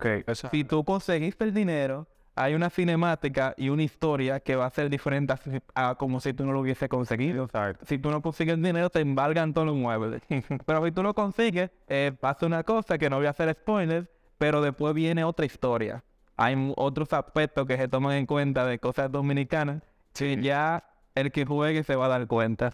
si 0.51 0.63
tú 0.63 0.84
conseguiste 0.84 1.44
el 1.44 1.53
dinero, 1.53 2.08
hay 2.34 2.56
una 2.56 2.72
cinemática 2.72 3.53
y 3.56 3.70
una 3.70 3.84
historia 3.84 4.39
que 4.39 4.56
va 4.56 4.65
a 4.65 4.70
ser 4.72 4.89
diferente 4.89 5.36
a, 5.75 5.94
como 5.96 6.20
si 6.20 6.34
tú 6.34 6.44
no 6.44 6.53
lo 6.53 6.62
hubiese 6.62 6.89
conseguido. 6.89 7.48
Si 7.86 8.00
tú 8.00 8.10
no 8.10 8.24
consigues 8.24 8.56
el 8.56 8.63
dinero, 8.63 8.89
te 8.89 9.00
embargan 9.00 9.53
todos 9.53 9.67
los 9.67 9.75
muebles. 9.75 10.24
pero 10.65 10.84
si 10.84 10.91
tú 10.91 11.03
lo 11.03 11.13
consigues, 11.13 11.70
eh, 11.88 12.12
pasa 12.20 12.48
una 12.48 12.63
cosa 12.63 12.98
que 12.98 13.12
no 13.12 13.17
voy 13.17 13.27
a 13.27 13.29
hacer 13.29 13.53
spoilers, 13.53 14.08
pero 14.39 14.62
después 14.62 14.96
viene 14.96 15.24
otra 15.24 15.46
historia 15.46 16.03
hay 16.38 16.74
otros 16.77 17.12
aspectos 17.13 17.65
que 17.65 17.77
se 17.77 17.88
toman 17.88 18.15
en 18.15 18.25
cuenta 18.27 18.65
de 18.65 18.77
cosas 18.79 19.12
dominicanas 19.12 19.82
que 20.13 20.38
ya 20.41 20.84
el 21.15 21.32
que 21.32 21.46
juegue 21.46 21.84
se 21.84 21.96
va 21.96 22.06
a 22.06 22.10
dar 22.10 22.27
cuenta. 22.27 22.74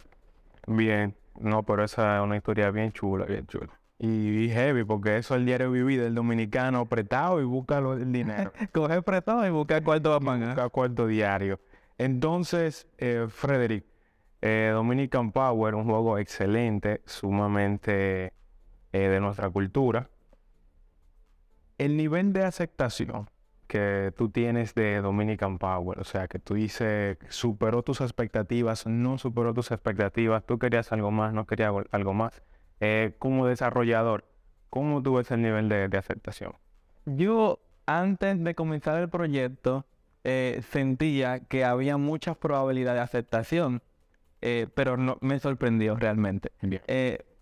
Bien, 0.67 1.15
no, 1.39 1.63
pero 1.63 1.83
esa 1.83 2.17
es 2.17 2.23
una 2.23 2.35
historia 2.35 2.71
bien 2.71 2.91
chula, 2.91 3.25
bien 3.25 3.47
chula. 3.47 3.69
Y 3.99 4.49
heavy, 4.49 4.83
porque 4.83 5.17
eso 5.17 5.33
es 5.33 5.39
el 5.39 5.45
diario 5.45 5.71
vivir 5.71 6.01
del 6.01 6.13
dominicano 6.13 6.85
prestado 6.85 7.39
y 7.39 7.45
busca 7.45 7.77
el 7.77 8.11
dinero. 8.11 8.51
Coger 8.73 9.01
prestado 9.03 9.47
y 9.47 9.49
buscar 9.49 9.81
cuarto 9.81 10.13
a 10.13 10.19
pagar. 10.19 10.49
Buscar 10.49 10.69
cuarto 10.71 11.07
diario. 11.07 11.59
Entonces, 11.97 12.87
eh, 12.97 13.27
Frederick, 13.29 13.85
eh, 14.41 14.71
Dominican 14.73 15.31
Power, 15.31 15.75
un 15.75 15.85
juego 15.85 16.17
excelente, 16.17 17.01
sumamente 17.05 18.33
eh, 18.91 18.99
de 18.99 19.19
nuestra 19.21 19.49
cultura. 19.49 20.09
El 21.77 21.95
nivel 21.95 22.33
de 22.33 22.43
aceptación 22.43 23.29
que 23.67 24.13
tú 24.15 24.29
tienes 24.29 24.75
de 24.75 25.01
Dominican 25.01 25.57
Power, 25.57 25.99
o 25.99 26.03
sea, 26.03 26.27
que 26.27 26.39
tú 26.39 26.55
dices, 26.55 27.17
superó 27.29 27.83
tus 27.83 28.01
expectativas, 28.01 28.85
no 28.85 29.17
superó 29.17 29.53
tus 29.53 29.71
expectativas, 29.71 30.45
tú 30.45 30.59
querías 30.59 30.91
algo 30.91 31.11
más, 31.11 31.33
no 31.33 31.45
querías 31.45 31.73
algo 31.91 32.13
más. 32.13 32.41
Eh, 32.79 33.15
como 33.19 33.47
desarrollador, 33.47 34.25
¿cómo 34.69 35.01
tú 35.01 35.15
ves 35.15 35.31
el 35.31 35.41
nivel 35.41 35.69
de, 35.69 35.97
aceptación? 35.97 36.53
Yo, 37.05 37.59
antes 37.85 38.43
de 38.43 38.55
comenzar 38.55 39.01
el 39.01 39.09
proyecto, 39.09 39.85
eh, 40.23 40.61
sentía 40.69 41.39
que 41.39 41.65
había 41.65 41.97
muchas 41.97 42.37
probabilidades 42.37 42.99
de 42.99 43.03
aceptación, 43.03 43.81
eh, 44.41 44.67
pero 44.75 44.97
no 44.97 45.17
me 45.21 45.39
sorprendió 45.39 45.95
realmente. 45.95 46.51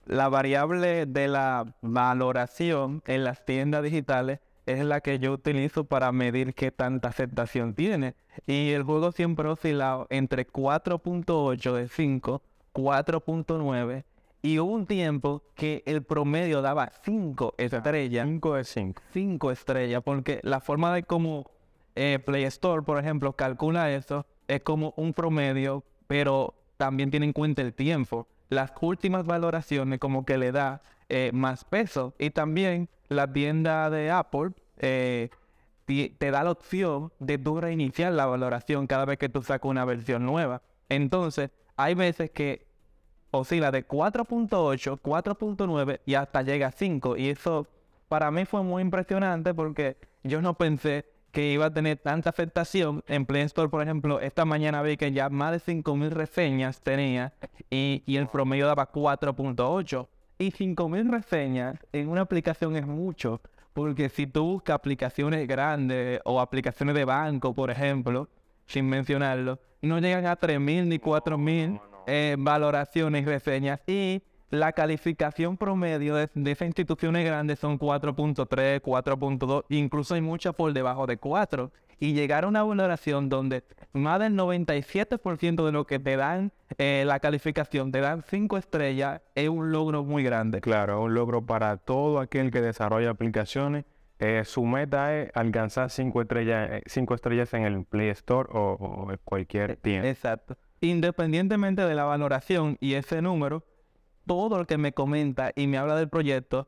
la 0.06 0.30
variable 0.30 1.06
de 1.06 1.28
la 1.28 1.76
valoración 1.82 3.02
en 3.06 3.24
las 3.24 3.46
tiendas 3.46 3.84
digitales 3.84 4.40
es 4.66 4.84
la 4.86 5.02
que 5.02 5.20
yo 5.20 5.34
utilizo 5.34 5.86
para 5.86 6.12
medir 6.12 6.54
qué 6.54 6.72
tanta 6.72 7.10
aceptación 7.10 7.74
tiene. 7.74 8.16
Y 8.48 8.72
el 8.72 8.84
juego 8.84 9.12
siempre 9.12 9.48
ha 9.48 9.54
oscilado 9.54 10.08
entre 10.10 10.48
4.8 10.48 11.74
de 11.74 11.88
5, 11.88 12.42
4.9 12.74 14.04
y 14.44 14.60
hubo 14.60 14.72
un 14.72 14.88
tiempo 14.88 15.44
que 15.56 15.84
el 15.86 16.04
promedio 16.04 16.62
daba 16.62 16.92
5 17.04 17.56
estrellas. 17.58 18.28
5 18.28 18.56
de 18.56 18.64
5. 18.64 19.02
5 19.14 19.52
estrellas, 19.52 20.02
porque 20.04 20.40
la 20.44 20.60
forma 20.60 20.94
de 20.94 21.04
cómo 21.04 21.52
eh, 21.96 22.20
Play 22.26 22.46
Store, 22.46 22.82
por 22.82 22.98
ejemplo, 22.98 23.34
calcula 23.34 23.92
eso 23.92 24.26
es 24.48 24.62
como 24.62 24.94
un 24.98 25.14
promedio, 25.14 25.84
pero 26.08 26.56
también 26.78 27.12
tiene 27.12 27.28
en 27.28 27.34
cuenta 27.34 27.62
el 27.62 27.74
tiempo. 27.74 28.28
Las 28.50 28.74
últimas 28.82 29.26
valoraciones 29.26 30.00
como 30.00 30.26
que 30.26 30.38
le 30.38 30.52
da 30.52 30.82
eh, 31.08 31.32
más 31.34 31.64
peso 31.64 32.14
y 32.20 32.32
también 32.32 32.90
la 33.12 33.32
tienda 33.32 33.90
de 33.90 34.10
Apple 34.10 34.52
eh, 34.78 35.30
te 35.86 36.32
da 36.32 36.44
la 36.44 36.52
opción 36.52 37.12
de 37.20 37.38
tú 37.38 37.60
reiniciar 37.60 38.14
la 38.14 38.26
valoración 38.26 38.88
cada 38.88 39.04
vez 39.04 39.18
que 39.18 39.28
tú 39.28 39.44
sacas 39.44 39.70
una 39.70 39.84
versión 39.84 40.26
nueva. 40.26 40.62
Entonces, 40.88 41.52
hay 41.76 41.94
veces 41.94 42.32
que 42.32 42.66
oscila 43.32 43.70
de 43.72 43.86
4.8, 43.86 45.02
4.9 45.02 46.00
y 46.06 46.14
hasta 46.14 46.42
llega 46.44 46.68
a 46.68 46.72
5. 46.72 47.18
Y 47.18 47.30
eso 47.30 47.68
para 48.08 48.32
mí 48.32 48.46
fue 48.46 48.64
muy 48.64 48.82
impresionante 48.82 49.54
porque 49.54 49.98
yo 50.24 50.42
no 50.42 50.54
pensé 50.54 51.06
que 51.34 51.52
iba 51.52 51.66
a 51.66 51.74
tener 51.74 51.98
tanta 51.98 52.30
afectación. 52.30 53.04
En 53.08 53.26
Play 53.26 53.44
Store, 53.44 53.68
por 53.68 53.82
ejemplo, 53.82 54.22
esta 54.22 54.46
mañana 54.46 54.82
vi 54.82 54.96
que 54.96 55.12
ya 55.12 55.30
más 55.30 55.52
de 55.52 55.60
5.000 55.60 56.10
reseñas 56.12 56.80
tenía 56.80 57.34
y, 57.70 58.04
y 58.06 58.16
el 58.16 58.28
promedio 58.28 58.68
daba 58.68 58.90
4.8. 58.90 60.08
Y 60.42 60.50
5.000 60.50 61.12
reseñas 61.12 61.78
en 61.94 62.10
una 62.10 62.22
aplicación 62.22 62.76
es 62.76 62.88
mucho, 62.88 63.42
porque 63.74 64.10
si 64.10 64.26
tú 64.26 64.54
buscas 64.54 64.74
aplicaciones 64.74 65.48
grandes 65.48 66.20
o 66.26 66.42
aplicaciones 66.42 66.96
de 66.96 67.06
banco, 67.06 67.54
por 67.54 67.70
ejemplo, 67.70 68.28
sin 68.66 68.90
mencionarlo, 68.90 69.60
no 69.84 70.00
llegan 70.00 70.26
a 70.26 70.36
3.000 70.36 70.88
ni 70.88 70.98
4.000 70.98 71.80
eh, 72.08 72.36
valoraciones 72.40 73.22
y 73.22 73.26
reseñas. 73.28 73.82
Y 73.86 74.24
la 74.50 74.72
calificación 74.72 75.58
promedio 75.58 76.16
de, 76.16 76.28
de 76.34 76.52
esas 76.52 76.66
instituciones 76.66 77.24
grandes 77.24 77.60
son 77.60 77.78
4.3, 77.78 78.82
4.2, 78.82 79.66
incluso 79.70 80.16
hay 80.16 80.22
muchas 80.22 80.56
por 80.56 80.74
debajo 80.74 81.06
de 81.06 81.18
4 81.18 81.72
y 82.02 82.14
llegar 82.14 82.44
a 82.44 82.48
una 82.48 82.64
valoración 82.64 83.30
donde 83.30 83.64
más 83.94 84.20
del 84.20 84.36
97% 84.36 85.64
de 85.64 85.72
lo 85.72 85.86
que 85.86 86.00
te 86.00 86.18
dan 86.18 86.52
eh, 86.80 87.04
la 87.06 87.20
calificación, 87.20 87.92
te 87.92 88.02
dan 88.02 88.24
5 88.28 88.58
estrellas, 88.58 89.22
es 89.36 89.48
un 89.48 89.72
logro 89.72 90.04
muy 90.04 90.24
grande. 90.24 90.62
Claro, 90.62 90.98
es 90.98 91.06
un 91.06 91.14
logro 91.14 91.46
para 91.46 91.78
todo 91.78 92.20
aquel 92.20 92.50
que 92.50 92.60
desarrolla 92.60 93.12
aplicaciones. 93.12 93.86
Eh, 94.18 94.42
su 94.46 94.66
meta 94.66 95.16
es 95.16 95.30
alcanzar 95.36 95.92
5 95.92 96.22
estrellas, 96.24 96.70
eh, 96.72 96.84
cinco 96.88 97.14
estrellas 97.14 97.54
en 97.54 97.66
el 97.66 97.86
Play 97.86 98.10
Store 98.10 98.50
o, 98.52 99.08
en 99.12 99.20
cualquier 99.24 99.76
tienda. 99.78 100.10
Exacto. 100.10 100.58
Independientemente 100.80 101.84
de 101.84 101.94
la 101.94 102.06
valoración 102.06 102.78
y 102.80 102.96
ese 102.96 103.22
número, 103.22 103.64
todo 104.26 104.60
el 104.60 104.66
que 104.66 104.80
me 104.80 104.92
comenta 104.92 105.52
y 105.56 105.68
me 105.68 105.78
habla 105.78 105.96
del 105.96 106.10
proyecto 106.10 106.68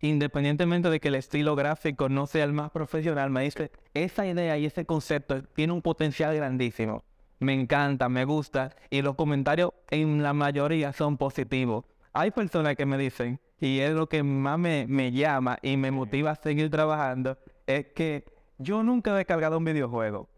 independientemente 0.00 0.90
de 0.90 1.00
que 1.00 1.08
el 1.08 1.14
estilo 1.14 1.56
gráfico 1.56 2.08
no 2.08 2.26
sea 2.26 2.44
el 2.44 2.52
más 2.52 2.70
profesional, 2.70 3.30
me 3.30 3.42
dice, 3.42 3.70
esa 3.94 4.26
idea 4.26 4.56
y 4.58 4.66
ese 4.66 4.86
concepto 4.86 5.42
tiene 5.42 5.72
un 5.72 5.82
potencial 5.82 6.34
grandísimo. 6.34 7.04
me 7.38 7.54
encanta, 7.54 8.08
me 8.10 8.24
gusta, 8.26 8.76
y 8.90 9.00
los 9.00 9.14
comentarios 9.14 9.72
en 9.90 10.22
la 10.22 10.34
mayoría 10.34 10.92
son 10.92 11.16
positivos. 11.16 11.84
Hay 12.12 12.32
personas 12.32 12.76
que 12.76 12.84
me 12.84 12.98
dicen, 12.98 13.40
y 13.58 13.78
es 13.80 13.92
lo 13.92 14.08
que 14.08 14.22
más 14.22 14.58
me, 14.58 14.86
me 14.86 15.12
llama 15.12 15.58
y 15.62 15.76
me 15.76 15.90
motiva 15.90 16.32
a 16.32 16.34
seguir 16.34 16.70
trabajando, 16.70 17.38
es 17.66 17.86
que 17.94 18.24
yo 18.58 18.82
nunca 18.82 19.12
he 19.12 19.14
descargado 19.14 19.58
un 19.58 19.64
videojuego. 19.64 20.28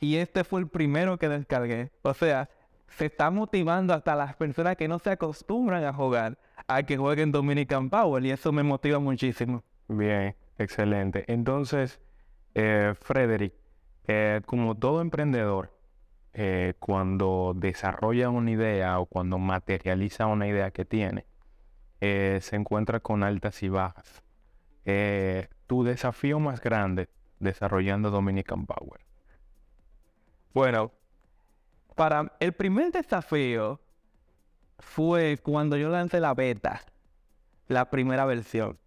Y 0.00 0.16
este 0.16 0.44
fue 0.44 0.60
el 0.60 0.68
primero 0.68 1.18
que 1.18 1.28
descargué. 1.28 1.90
O 2.02 2.14
sea, 2.14 2.48
se 2.96 3.06
está 3.06 3.30
motivando 3.30 3.94
hasta 3.94 4.16
las 4.16 4.34
personas 4.34 4.76
que 4.76 4.88
no 4.88 4.98
se 4.98 5.10
acostumbran 5.10 5.84
a 5.84 5.92
jugar 5.92 6.38
a 6.70 6.84
que 6.84 6.96
jueguen 6.96 7.32
Dominican 7.32 7.90
Power 7.90 8.24
y 8.24 8.30
eso 8.30 8.52
me 8.52 8.62
motiva 8.62 8.98
muchísimo. 8.98 9.64
Bien, 9.88 10.36
excelente. 10.56 11.24
Entonces, 11.26 12.00
eh, 12.54 12.94
Frederick, 13.00 13.54
eh, 14.06 14.40
como 14.46 14.76
todo 14.76 15.00
emprendedor, 15.00 15.76
eh, 16.32 16.74
cuando 16.78 17.54
desarrolla 17.56 18.30
una 18.30 18.52
idea 18.52 19.00
o 19.00 19.06
cuando 19.06 19.38
materializa 19.38 20.26
una 20.26 20.46
idea 20.46 20.70
que 20.70 20.84
tiene, 20.84 21.26
eh, 22.00 22.38
se 22.40 22.54
encuentra 22.54 23.00
con 23.00 23.24
altas 23.24 23.62
y 23.64 23.68
bajas. 23.68 24.22
Eh, 24.84 25.48
tu 25.66 25.82
desafío 25.82 26.38
más 26.38 26.60
grande 26.60 27.08
desarrollando 27.40 28.10
Dominican 28.10 28.64
Power. 28.66 29.00
Bueno, 30.54 30.92
para 31.96 32.32
el 32.38 32.52
primer 32.52 32.92
desafío 32.92 33.80
fue 34.80 35.38
cuando 35.42 35.76
yo 35.76 35.88
lancé 35.88 36.20
la 36.20 36.34
beta, 36.34 36.82
la 37.68 37.90
primera 37.90 38.24
versión. 38.24 38.78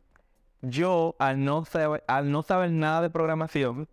Yo, 0.62 1.16
al 1.20 1.44
no 1.44 1.66
saber, 1.66 2.04
al 2.08 2.32
no 2.32 2.44
saber 2.44 2.72
nada 2.72 3.02
de 3.02 3.10
programación, 3.10 3.88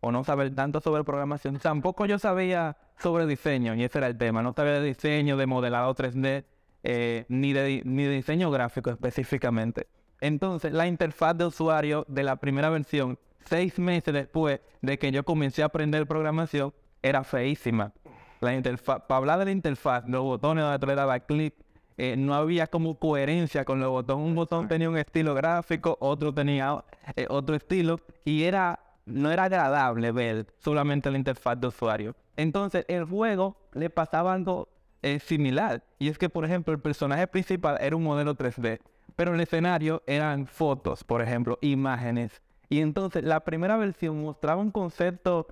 o 0.00 0.12
no 0.12 0.24
saber 0.24 0.54
tanto 0.54 0.80
sobre 0.80 1.04
programación, 1.04 1.58
tampoco 1.58 2.06
yo 2.06 2.18
sabía 2.18 2.76
sobre 2.98 3.26
diseño, 3.26 3.74
y 3.74 3.84
ese 3.84 3.98
era 3.98 4.06
el 4.06 4.16
tema. 4.16 4.42
No 4.42 4.52
sabía 4.52 4.74
de 4.74 4.86
diseño, 4.86 5.36
de 5.36 5.46
modelado 5.46 5.94
3D, 5.94 6.44
eh, 6.84 7.24
ni, 7.28 7.52
de, 7.52 7.82
ni 7.84 8.04
de 8.04 8.10
diseño 8.10 8.50
gráfico 8.50 8.90
específicamente. 8.90 9.88
Entonces, 10.20 10.72
la 10.72 10.86
interfaz 10.86 11.36
de 11.36 11.46
usuario 11.46 12.04
de 12.08 12.22
la 12.22 12.36
primera 12.36 12.70
versión, 12.70 13.18
seis 13.44 13.78
meses 13.78 14.14
después 14.14 14.60
de 14.82 14.98
que 14.98 15.10
yo 15.12 15.24
comencé 15.24 15.62
a 15.62 15.66
aprender 15.66 16.06
programación, 16.06 16.72
era 17.02 17.24
feísima. 17.24 17.92
La 18.40 18.54
interfaz, 18.54 19.02
para 19.08 19.18
hablar 19.18 19.38
de 19.40 19.46
la 19.46 19.50
interfaz, 19.50 20.08
los 20.08 20.22
botones 20.22 20.64
donde 20.64 20.78
tú 20.78 20.86
le 20.86 20.94
dabas 20.94 21.22
clic, 21.26 21.54
eh, 21.96 22.16
no 22.16 22.34
había 22.34 22.68
como 22.68 22.96
coherencia 22.96 23.64
con 23.64 23.80
los 23.80 23.90
botones. 23.90 24.24
Un 24.24 24.34
botón 24.36 24.68
tenía 24.68 24.88
un 24.88 24.96
estilo 24.96 25.34
gráfico, 25.34 25.96
otro 26.00 26.32
tenía 26.32 26.84
eh, 27.16 27.26
otro 27.28 27.56
estilo, 27.56 27.98
y 28.24 28.44
era, 28.44 28.78
no 29.04 29.32
era 29.32 29.44
agradable 29.44 30.12
ver 30.12 30.46
solamente 30.58 31.10
la 31.10 31.18
interfaz 31.18 31.60
de 31.60 31.66
usuario. 31.66 32.14
Entonces, 32.36 32.84
el 32.86 33.04
juego 33.04 33.56
le 33.72 33.90
pasaba 33.90 34.32
algo 34.32 34.68
eh, 35.02 35.18
similar. 35.18 35.82
Y 35.98 36.08
es 36.08 36.18
que, 36.18 36.28
por 36.28 36.44
ejemplo, 36.44 36.72
el 36.72 36.80
personaje 36.80 37.26
principal 37.26 37.76
era 37.80 37.96
un 37.96 38.04
modelo 38.04 38.36
3D, 38.36 38.78
pero 39.16 39.34
el 39.34 39.40
escenario 39.40 40.04
eran 40.06 40.46
fotos, 40.46 41.02
por 41.02 41.20
ejemplo, 41.20 41.58
imágenes. 41.62 42.40
Y 42.68 42.80
entonces, 42.80 43.24
la 43.24 43.40
primera 43.40 43.76
versión 43.76 44.22
mostraba 44.22 44.60
un 44.62 44.70
concepto 44.70 45.48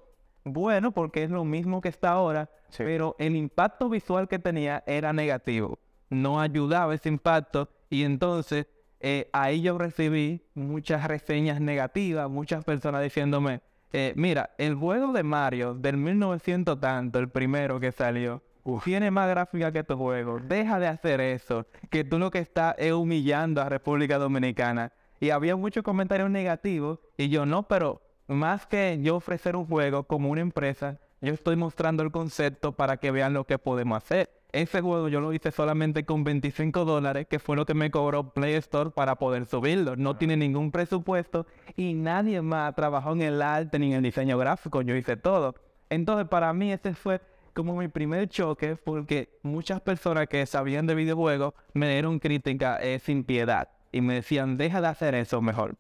bueno, 0.47 0.93
porque 0.93 1.25
es 1.25 1.31
lo 1.31 1.45
mismo 1.45 1.81
que 1.81 1.89
está 1.89 2.11
ahora, 2.11 2.49
Sí. 2.69 2.85
pero 2.85 3.17
el 3.19 3.35
impacto 3.35 3.89
visual 3.89 4.29
que 4.29 4.39
tenía 4.39 4.85
era 4.87 5.13
negativo. 5.13 5.79
No 6.09 6.41
ayudaba 6.41 6.95
ese 6.95 7.09
impacto 7.09 7.69
y 7.91 8.05
entonces 8.05 8.67
eh, 9.01 9.29
ahí 9.33 9.61
yo 9.61 9.77
recibí 9.77 10.41
muchas 10.55 11.07
reseñas 11.07 11.61
negativas, 11.61 12.31
muchas 12.31 12.65
personas 12.65 13.03
diciéndome, 13.03 13.61
eh, 13.93 14.13
mira, 14.17 14.51
el 14.57 14.75
juego 14.77 15.13
de 15.13 15.23
Mario 15.25 15.75
del 15.75 15.97
1900 15.97 16.81
tanto, 16.81 17.19
el 17.19 17.29
primero 17.29 17.79
que 17.81 17.91
salió, 17.93 18.41
tiene 18.85 19.11
más 19.11 19.29
gráfica 19.29 19.73
que 19.73 19.83
tu 19.85 19.97
juego. 19.97 20.39
Deja 20.41 20.79
de 20.79 20.87
hacer 20.87 21.21
eso, 21.21 21.67
que 21.91 22.05
tú 22.05 22.19
lo 22.19 22.31
que 22.31 22.39
estás 22.39 22.75
es 22.79 22.93
humillando 22.93 23.61
a 23.63 23.69
República 23.69 24.19
Dominicana. 24.19 24.93
Y 25.21 25.31
había 25.31 25.57
muchos 25.57 25.83
comentarios 25.83 26.31
negativos 26.31 26.99
y 27.17 27.29
yo 27.29 27.47
no, 27.47 27.65
pero 27.65 28.01
más 28.29 28.67
que 28.67 28.99
yo 29.03 29.17
ofrecer 29.17 29.57
un 29.57 29.67
juego 29.67 30.05
como 30.05 30.31
una 30.31 30.41
empresa, 30.41 30.99
yo 31.21 31.33
estoy 31.33 31.57
mostrando 31.57 32.03
el 32.03 32.11
concepto 32.11 32.73
para 32.73 32.99
que 32.99 33.11
vean 33.11 33.33
lo 33.33 33.45
que 33.45 33.59
podemos 33.59 33.97
hacer. 33.97 34.31
Ese 34.53 34.81
juego 34.81 35.09
yo 35.09 35.21
lo 35.21 35.33
hice 35.33 35.51
solamente 35.51 36.05
con 36.05 36.25
25 36.25 36.85
dólares, 36.85 37.27
que 37.29 37.39
fue 37.39 37.57
lo 37.57 37.67
que 37.67 37.75
me 37.75 37.91
cobró 37.91 38.33
Play 38.33 38.55
Store 38.55 38.91
para 38.91 39.17
poder 39.17 39.47
subirlo. 39.47 39.97
No 39.97 40.17
tiene 40.17 40.37
ningún 40.37 40.71
presupuesto 40.71 41.47
y 41.77 41.95
nadie 41.95 42.41
más 42.43 42.75
trabajó 42.75 43.13
en 43.13 43.23
el 43.23 43.43
arte 43.43 43.79
ni 43.79 43.89
en 43.89 43.99
el 43.99 44.03
diseño 44.03 44.39
gráfico. 44.39 44.83
Yo 44.83 44.95
hice 44.95 45.17
todo. 45.17 45.55
Entonces, 45.91 46.29
para 46.29 46.53
mí, 46.53 46.73
ese 46.73 46.95
fue 46.95 47.21
como 47.55 47.77
mi 47.77 47.89
primer 47.89 48.29
choque, 48.29 48.77
porque 48.77 49.39
muchas 49.43 49.81
personas 49.81 50.27
que 50.29 50.45
sabían 50.47 50.87
de 50.87 50.95
videojuegos 50.95 51.55
me 51.73 51.91
dieron 51.91 52.19
crítica 52.19 52.79
eh, 52.81 52.99
sin 52.99 53.25
piedad 53.25 53.71
y 53.93 54.01
me 54.01 54.15
decían, 54.15 54.57
deja 54.59 54.81
de 54.81 54.89
hacer 54.89 55.15
eso 55.15 55.41
mejor. 55.41 55.77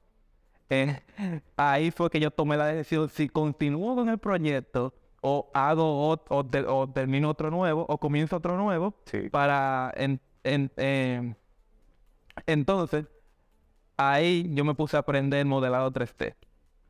Eh, 0.68 1.00
ahí 1.56 1.90
fue 1.90 2.10
que 2.10 2.18
yo 2.20 2.30
tomé 2.30 2.56
la 2.56 2.66
decisión 2.66 3.08
si 3.08 3.28
continúo 3.28 3.94
con 3.94 4.08
el 4.08 4.18
proyecto 4.18 4.92
o 5.20 5.50
hago 5.54 6.10
o, 6.12 6.20
o 6.28 6.88
termino 6.90 7.30
otro 7.30 7.50
nuevo 7.50 7.86
o 7.88 7.98
comienzo 7.98 8.36
otro 8.36 8.56
nuevo 8.56 8.94
Sí. 9.06 9.28
para 9.30 9.92
en- 9.96 10.20
en- 10.44 10.70
em, 10.76 11.34
entonces 12.46 13.06
ahí 13.96 14.46
yo 14.54 14.64
me 14.64 14.74
puse 14.74 14.96
a 14.96 15.00
aprender 15.00 15.44
modelado 15.46 15.90
3D 15.90 16.34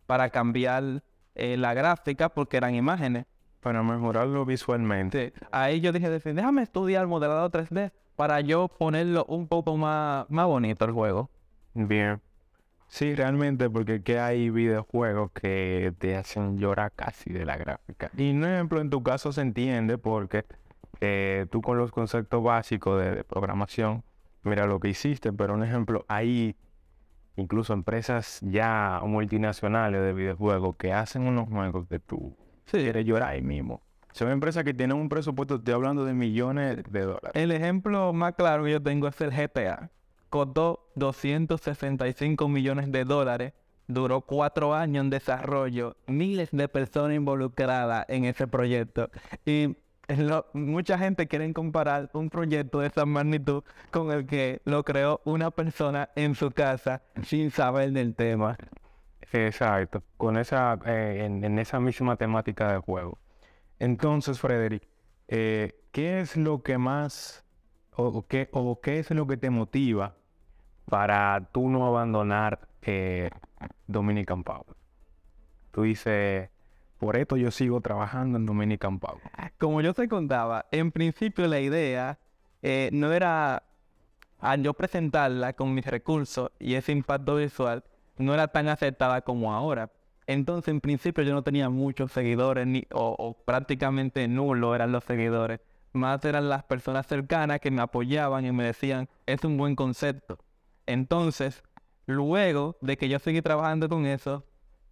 para 0.07 0.31
cambiar 0.31 1.03
eh, 1.35 1.57
la 1.57 1.75
gráfica 1.75 2.29
porque 2.31 2.57
eran 2.57 2.75
imágenes. 2.75 3.27
Para 3.61 3.83
mejorarlo 3.83 4.45
visualmente. 4.47 5.33
Sí, 5.37 5.47
Ahí 5.51 5.81
yo 5.81 5.93
dije, 5.93 6.09
"Decir, 6.09 6.35
déjame 6.35 6.63
estudiar 6.63 7.07
modelado 7.07 7.51
3D 7.51 7.93
para 8.17 8.41
yo 8.41 8.69
ponerlo 8.69 9.25
un 9.29 9.47
poco 9.49 9.77
más, 9.77 10.25
más 10.31 10.47
bonito 10.47 10.85
el 10.87 10.93
juego. 10.93 11.29
Bien. 11.75 12.21
Sí, 12.89 13.15
realmente, 13.15 13.69
porque 13.69 14.03
que 14.03 14.19
hay 14.19 14.51
videojuegos 14.51 15.33
que 15.33 15.93
te 15.99 16.17
hacen 16.17 16.59
llorar 16.59 16.93
casi 16.95 17.33
de 17.33 17.45
la 17.45 17.57
gráfica. 17.57 18.11
Y 18.17 18.31
un 18.31 18.45
ejemplo, 18.45 18.81
en 18.81 18.91
tu 18.91 19.03
caso 19.03 19.33
se 19.33 19.41
entiende 19.41 19.99
porque 19.99 20.45
eh, 21.01 21.47
tú 21.51 21.61
con 21.63 21.79
los 21.79 21.91
conceptos 21.91 22.43
básicos 22.43 23.03
de, 23.03 23.25
programación, 23.25 24.03
mira 24.45 24.67
lo 24.67 24.81
que 24.81 24.89
hiciste, 24.89 25.33
pero 25.33 25.55
un 25.55 25.65
ejemplo, 25.65 26.05
hay 26.09 26.57
incluso 27.37 27.73
empresas 27.75 28.41
ya 28.43 29.01
multinacionales 29.05 30.01
de 30.01 30.13
videojuegos 30.13 30.77
que 30.77 30.93
hacen 30.93 31.23
unos 31.23 31.49
juegos 31.49 31.87
que 31.89 31.99
tú 31.99 32.35
Sí. 32.65 32.79
quieres 32.79 33.05
llorar 33.05 33.31
ahí 33.31 33.43
mismo. 33.43 33.83
Son 34.13 34.31
empresas 34.31 34.65
que 34.65 34.73
tienen 34.73 34.97
un 34.97 35.11
presupuesto, 35.11 35.57
estoy 35.57 35.75
hablando 35.75 36.05
de 36.07 36.15
millones 36.15 36.83
de 36.89 37.01
dólares. 37.03 37.33
El 37.35 37.53
ejemplo 37.53 38.15
más 38.15 38.35
claro 38.35 38.65
que 38.65 38.71
yo 38.71 38.83
tengo 38.83 39.07
es 39.09 39.21
el 39.21 39.31
GTA. 39.31 39.91
Costó 40.31 40.91
265 40.97 42.49
millones 42.49 42.91
de 42.91 43.05
dólares, 43.05 43.53
duró 43.87 44.21
cuatro 44.23 44.75
años 44.75 45.05
en 45.05 45.11
desarrollo, 45.11 45.97
miles 46.07 46.51
de 46.53 46.69
personas 46.69 47.17
involucradas 47.17 48.07
en 48.09 48.25
ese 48.25 48.47
proyecto. 48.47 49.11
Y 49.45 49.77
mucha 50.53 50.99
gente 50.99 51.27
quiere 51.27 51.53
comparar 51.53 52.11
un 52.13 52.31
proyecto 52.31 52.81
de 52.81 52.89
esa 52.89 53.07
magnitud 53.07 53.65
con 53.91 54.13
el 54.13 54.27
que 54.27 54.61
lo 54.65 54.85
creó 54.85 55.21
una 55.25 55.51
persona 55.51 56.11
en 56.15 56.35
su 56.35 56.51
casa 56.51 57.03
sin 57.23 57.51
saber 57.51 57.93
del 57.93 58.15
tema. 58.15 58.57
Exacto, 59.33 60.03
con 60.17 60.37
esa, 60.37 60.79
eh, 60.87 61.25
en, 61.25 61.45
en 61.45 61.59
esa 61.59 61.81
misma 61.81 62.17
temática 62.17 62.73
de 62.73 62.79
juego. 62.79 63.19
Entonces, 63.79 64.39
Frederick, 64.39 64.87
eh, 65.29 65.73
¿qué 65.93 66.21
es 66.21 66.37
lo 66.37 66.63
que 66.63 66.79
más, 66.79 67.45
o, 67.97 68.27
qué, 68.29 68.49
es 68.99 69.11
lo 69.11 69.27
que 69.27 69.37
te 69.37 69.51
motiva 69.51 70.15
para 70.85 71.49
tú 71.53 71.69
no 71.69 71.87
abandonar 71.87 72.69
eh, 72.83 73.31
Dominican 73.87 74.45
Power? 74.45 74.77
Tú 75.73 75.83
dices, 75.83 76.51
por 76.99 77.17
esto 77.17 77.37
yo 77.37 77.51
sigo 77.51 77.81
trabajando 77.81 78.39
en 78.39 78.47
Dominican 78.47 78.99
Power. 78.99 79.23
Como 79.59 79.81
yo 79.81 79.95
te 79.95 80.09
contaba, 80.09 80.67
en 80.71 80.93
principio 80.93 81.47
la 81.47 81.61
idea 81.61 82.19
eh, 82.63 82.91
no 82.93 83.13
era, 83.13 83.63
al 84.41 84.63
yo 84.63 84.75
presentarla 84.75 85.55
con 85.55 85.75
mis 85.75 85.87
recursos 85.87 86.51
y 86.59 86.75
ese 86.75 86.93
impacto 86.93 87.37
visual, 87.37 87.85
no 88.19 88.35
era 88.35 88.49
tan 88.49 88.69
aceptada 88.69 89.23
como 89.23 89.53
ahora. 89.53 89.91
Entonces, 90.27 90.69
en 90.69 90.81
principio 90.81 91.23
yo 91.23 91.33
no 91.33 91.43
tenía 91.43 91.69
muchos 91.69 92.11
seguidores, 92.11 92.67
ni, 92.67 92.85
o, 92.93 93.15
o 93.19 93.35
prácticamente 93.35 94.27
nulo 94.27 94.75
eran 94.75 94.93
los 94.93 95.05
seguidores. 95.05 95.61
Más 95.97 96.25
eran 96.25 96.49
las 96.49 96.63
personas 96.65 97.07
cercanas 97.07 97.61
que 97.61 97.71
me 97.71 97.83
apoyaban 97.83 98.45
y 98.45 98.53
me 98.53 98.65
decían, 98.65 99.09
es 99.27 99.43
un 99.45 99.57
buen 99.57 99.75
concepto. 99.75 100.39
Entonces, 100.87 101.63
luego 102.07 102.77
de 102.81 102.97
que 102.97 103.09
yo 103.09 103.19
seguí 103.19 103.43
trabajando 103.43 103.89
con 103.89 104.07
eso, 104.07 104.45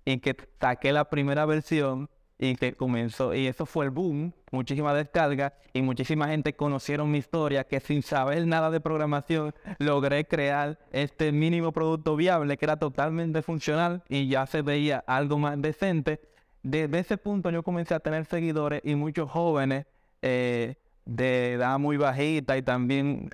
y 0.04 0.18
que 0.18 0.36
saqué 0.60 0.92
la 0.92 1.08
primera 1.08 1.46
versión 1.46 2.08
y 2.38 2.56
que 2.56 2.74
comenzó, 2.74 3.34
y 3.34 3.46
eso 3.46 3.64
fue 3.64 3.84
el 3.84 3.90
boom, 3.90 4.32
muchísima 4.50 4.92
descarga 4.92 5.54
y 5.72 5.82
muchísima 5.82 6.28
gente 6.28 6.54
conocieron 6.54 7.10
mi 7.10 7.18
historia 7.18 7.64
que 7.64 7.80
sin 7.80 8.02
saber 8.02 8.46
nada 8.46 8.70
de 8.70 8.80
programación 8.80 9.54
logré 9.78 10.26
crear 10.26 10.78
este 10.90 11.32
mínimo 11.32 11.72
producto 11.72 12.16
viable 12.16 12.56
que 12.56 12.64
era 12.64 12.76
totalmente 12.76 13.40
funcional 13.42 14.02
y 14.08 14.28
ya 14.28 14.46
se 14.46 14.62
veía 14.62 15.04
algo 15.06 15.38
más 15.38 15.60
decente. 15.62 16.20
desde 16.62 16.98
ese 16.98 17.16
punto 17.18 17.50
yo 17.50 17.62
comencé 17.62 17.94
a 17.94 18.00
tener 18.00 18.24
seguidores 18.24 18.80
y 18.84 18.94
muchos 18.94 19.30
jóvenes 19.30 19.86
eh, 20.22 20.76
de 21.04 21.52
edad 21.52 21.78
muy 21.78 21.96
bajita 21.96 22.56
y 22.56 22.62
también 22.62 23.30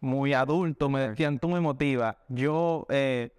muy 0.00 0.34
adultos 0.34 0.90
me 0.90 1.08
decían, 1.08 1.38
tú 1.38 1.48
me 1.48 1.60
motivas. 1.60 2.16
Yo, 2.28 2.86
eh, 2.90 3.30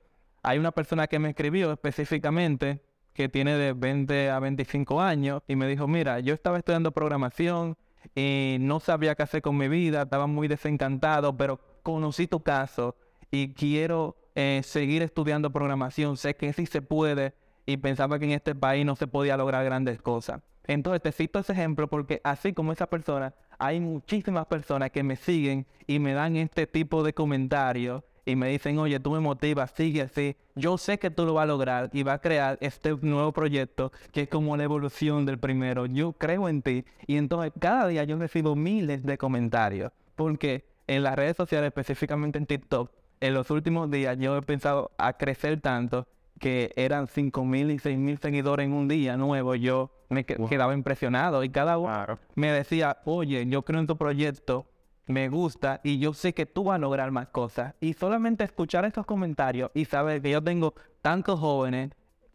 hay 0.41 0.57
una 0.57 0.71
persona 0.71 1.07
que 1.07 1.19
me 1.19 1.29
escribió 1.29 1.71
específicamente 1.71 2.81
que 3.13 3.29
tiene 3.29 3.57
de 3.57 3.73
20 3.73 4.29
a 4.31 4.39
25 4.39 5.01
años 5.01 5.43
y 5.47 5.55
me 5.55 5.67
dijo, 5.67 5.87
mira, 5.87 6.19
yo 6.19 6.33
estaba 6.33 6.57
estudiando 6.57 6.91
programación 6.91 7.77
y 8.15 8.57
no 8.59 8.79
sabía 8.79 9.15
qué 9.15 9.23
hacer 9.23 9.41
con 9.41 9.57
mi 9.57 9.67
vida, 9.67 10.03
estaba 10.03 10.27
muy 10.27 10.47
desencantado, 10.47 11.35
pero 11.37 11.59
conocí 11.83 12.27
tu 12.27 12.41
caso 12.41 12.95
y 13.29 13.53
quiero 13.53 14.15
eh, 14.35 14.61
seguir 14.63 15.03
estudiando 15.03 15.51
programación, 15.51 16.17
sé 16.17 16.35
que 16.35 16.51
sí 16.53 16.65
se 16.65 16.81
puede 16.81 17.33
y 17.65 17.77
pensaba 17.77 18.19
que 18.19 18.25
en 18.25 18.31
este 18.31 18.55
país 18.55 18.85
no 18.85 18.95
se 18.95 19.07
podía 19.07 19.37
lograr 19.37 19.63
grandes 19.63 20.01
cosas. 20.01 20.41
Entonces 20.65 21.01
te 21.01 21.11
cito 21.11 21.39
ese 21.39 21.53
ejemplo 21.53 21.87
porque 21.87 22.21
así 22.23 22.53
como 22.53 22.71
esa 22.71 22.87
persona, 22.87 23.33
hay 23.59 23.79
muchísimas 23.79 24.45
personas 24.47 24.91
que 24.91 25.03
me 25.03 25.15
siguen 25.15 25.65
y 25.87 25.99
me 25.99 26.13
dan 26.13 26.35
este 26.37 26.67
tipo 26.67 27.03
de 27.03 27.13
comentarios 27.13 28.03
y 28.25 28.35
me 28.35 28.47
dicen, 28.47 28.79
oye, 28.79 28.99
tú 28.99 29.11
me 29.11 29.19
motivas, 29.19 29.71
sigue 29.75 30.01
así. 30.01 30.37
Yo 30.55 30.77
sé 30.77 30.97
que 30.97 31.11
tú 31.11 31.25
lo 31.25 31.33
vas 31.33 31.43
a 31.43 31.47
lograr 31.47 31.89
y 31.91 32.03
vas 32.03 32.15
a 32.15 32.21
crear 32.21 32.57
este 32.61 32.95
nuevo 33.01 33.33
proyecto 33.33 33.91
que 34.11 34.21
es 34.21 34.29
como 34.29 34.55
la 34.55 34.63
evolución 34.63 35.25
del 35.25 35.39
primero. 35.39 35.85
Yo 35.85 36.13
creo 36.13 36.47
en 36.47 36.61
ti. 36.61 36.85
Y 37.05 37.17
entonces 37.17 37.51
cada 37.59 37.87
día 37.87 38.03
yo 38.05 38.17
recibo 38.17 38.55
miles 38.55 39.03
de 39.03 39.17
comentarios 39.17 39.91
porque 40.15 40.65
en 40.87 41.03
las 41.03 41.15
redes 41.15 41.35
sociales, 41.35 41.67
específicamente 41.67 42.37
en 42.37 42.45
TikTok, 42.45 42.91
en 43.19 43.33
los 43.33 43.49
últimos 43.51 43.89
días 43.89 44.17
yo 44.17 44.37
he 44.37 44.41
pensado 44.41 44.91
a 44.97 45.13
crecer 45.13 45.59
tanto 45.61 46.07
que 46.39 46.71
eran 46.75 47.07
5.000 47.07 47.71
y 47.71 47.77
6.000 47.77 48.19
seguidores 48.19 48.65
en 48.65 48.73
un 48.73 48.87
día 48.87 49.17
nuevo. 49.17 49.55
Yo 49.55 49.91
me 50.09 50.25
quedaba 50.25 50.73
impresionado 50.73 51.43
y 51.43 51.49
cada 51.49 51.77
uno 51.77 52.19
me 52.35 52.51
decía, 52.51 52.97
oye, 53.05 53.45
yo 53.47 53.63
creo 53.63 53.79
en 53.79 53.87
tu 53.87 53.97
proyecto, 53.97 54.67
me 55.07 55.29
gusta 55.29 55.81
y 55.83 55.99
yo 55.99 56.13
sé 56.13 56.33
que 56.33 56.45
tú 56.45 56.65
vas 56.65 56.75
a 56.75 56.79
lograr 56.79 57.11
más 57.11 57.27
cosas. 57.27 57.75
Y 57.79 57.93
solamente 57.93 58.43
escuchar 58.43 58.85
estos 58.85 59.05
comentarios 59.05 59.71
y 59.73 59.85
saber 59.85 60.21
que 60.21 60.31
yo 60.31 60.41
tengo 60.41 60.73
tantos 61.01 61.39
jóvenes 61.39 61.91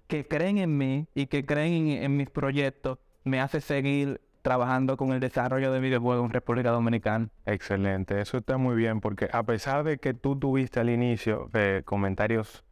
que 0.06 0.26
creen 0.26 0.58
en 0.58 0.76
mí 0.76 1.06
y 1.14 1.26
que 1.26 1.44
creen 1.44 1.88
en, 1.88 2.16
mis 2.16 2.30
proyectos, 2.30 2.98
me 3.24 3.40
hace 3.40 3.60
seguir 3.60 4.20
trabajando 4.42 4.96
con 4.96 5.12
el 5.12 5.20
desarrollo 5.20 5.70
de 5.70 5.80
videojuegos 5.80 6.24
en 6.24 6.32
República 6.32 6.70
Dominicana. 6.70 7.28
Excelente, 7.44 8.20
eso 8.20 8.38
está 8.38 8.56
muy 8.56 8.74
bien 8.74 9.00
porque 9.00 9.28
a 9.30 9.42
pesar 9.42 9.84
de 9.84 9.98
que 9.98 10.14
tú 10.14 10.36
tuviste 10.38 10.80
al 10.80 10.88
inicio 10.88 11.50
eh, 11.52 11.82
comentarios 11.84 12.64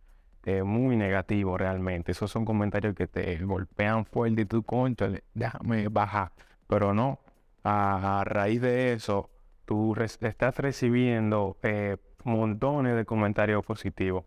eh, 0.46 0.62
muy 0.62 0.96
negativos 0.96 1.60
realmente, 1.60 2.12
esos 2.12 2.30
son 2.30 2.46
comentarios 2.46 2.94
que 2.94 3.06
te 3.06 3.36
golpean 3.44 4.06
fuerte 4.06 4.42
y 4.42 4.44
tú, 4.46 4.62
concha, 4.62 5.10
déjame 5.34 5.88
bajar, 5.88 6.32
pero 6.66 6.94
no, 6.94 7.20
a 7.64 8.22
raíz 8.24 8.62
de 8.62 8.94
eso 8.94 9.28
tú 9.66 9.94
estás 10.00 10.56
recibiendo 10.56 11.58
eh, 11.62 11.98
montones 12.24 12.96
de 12.96 13.04
comentarios 13.04 13.64
positivos, 13.64 14.24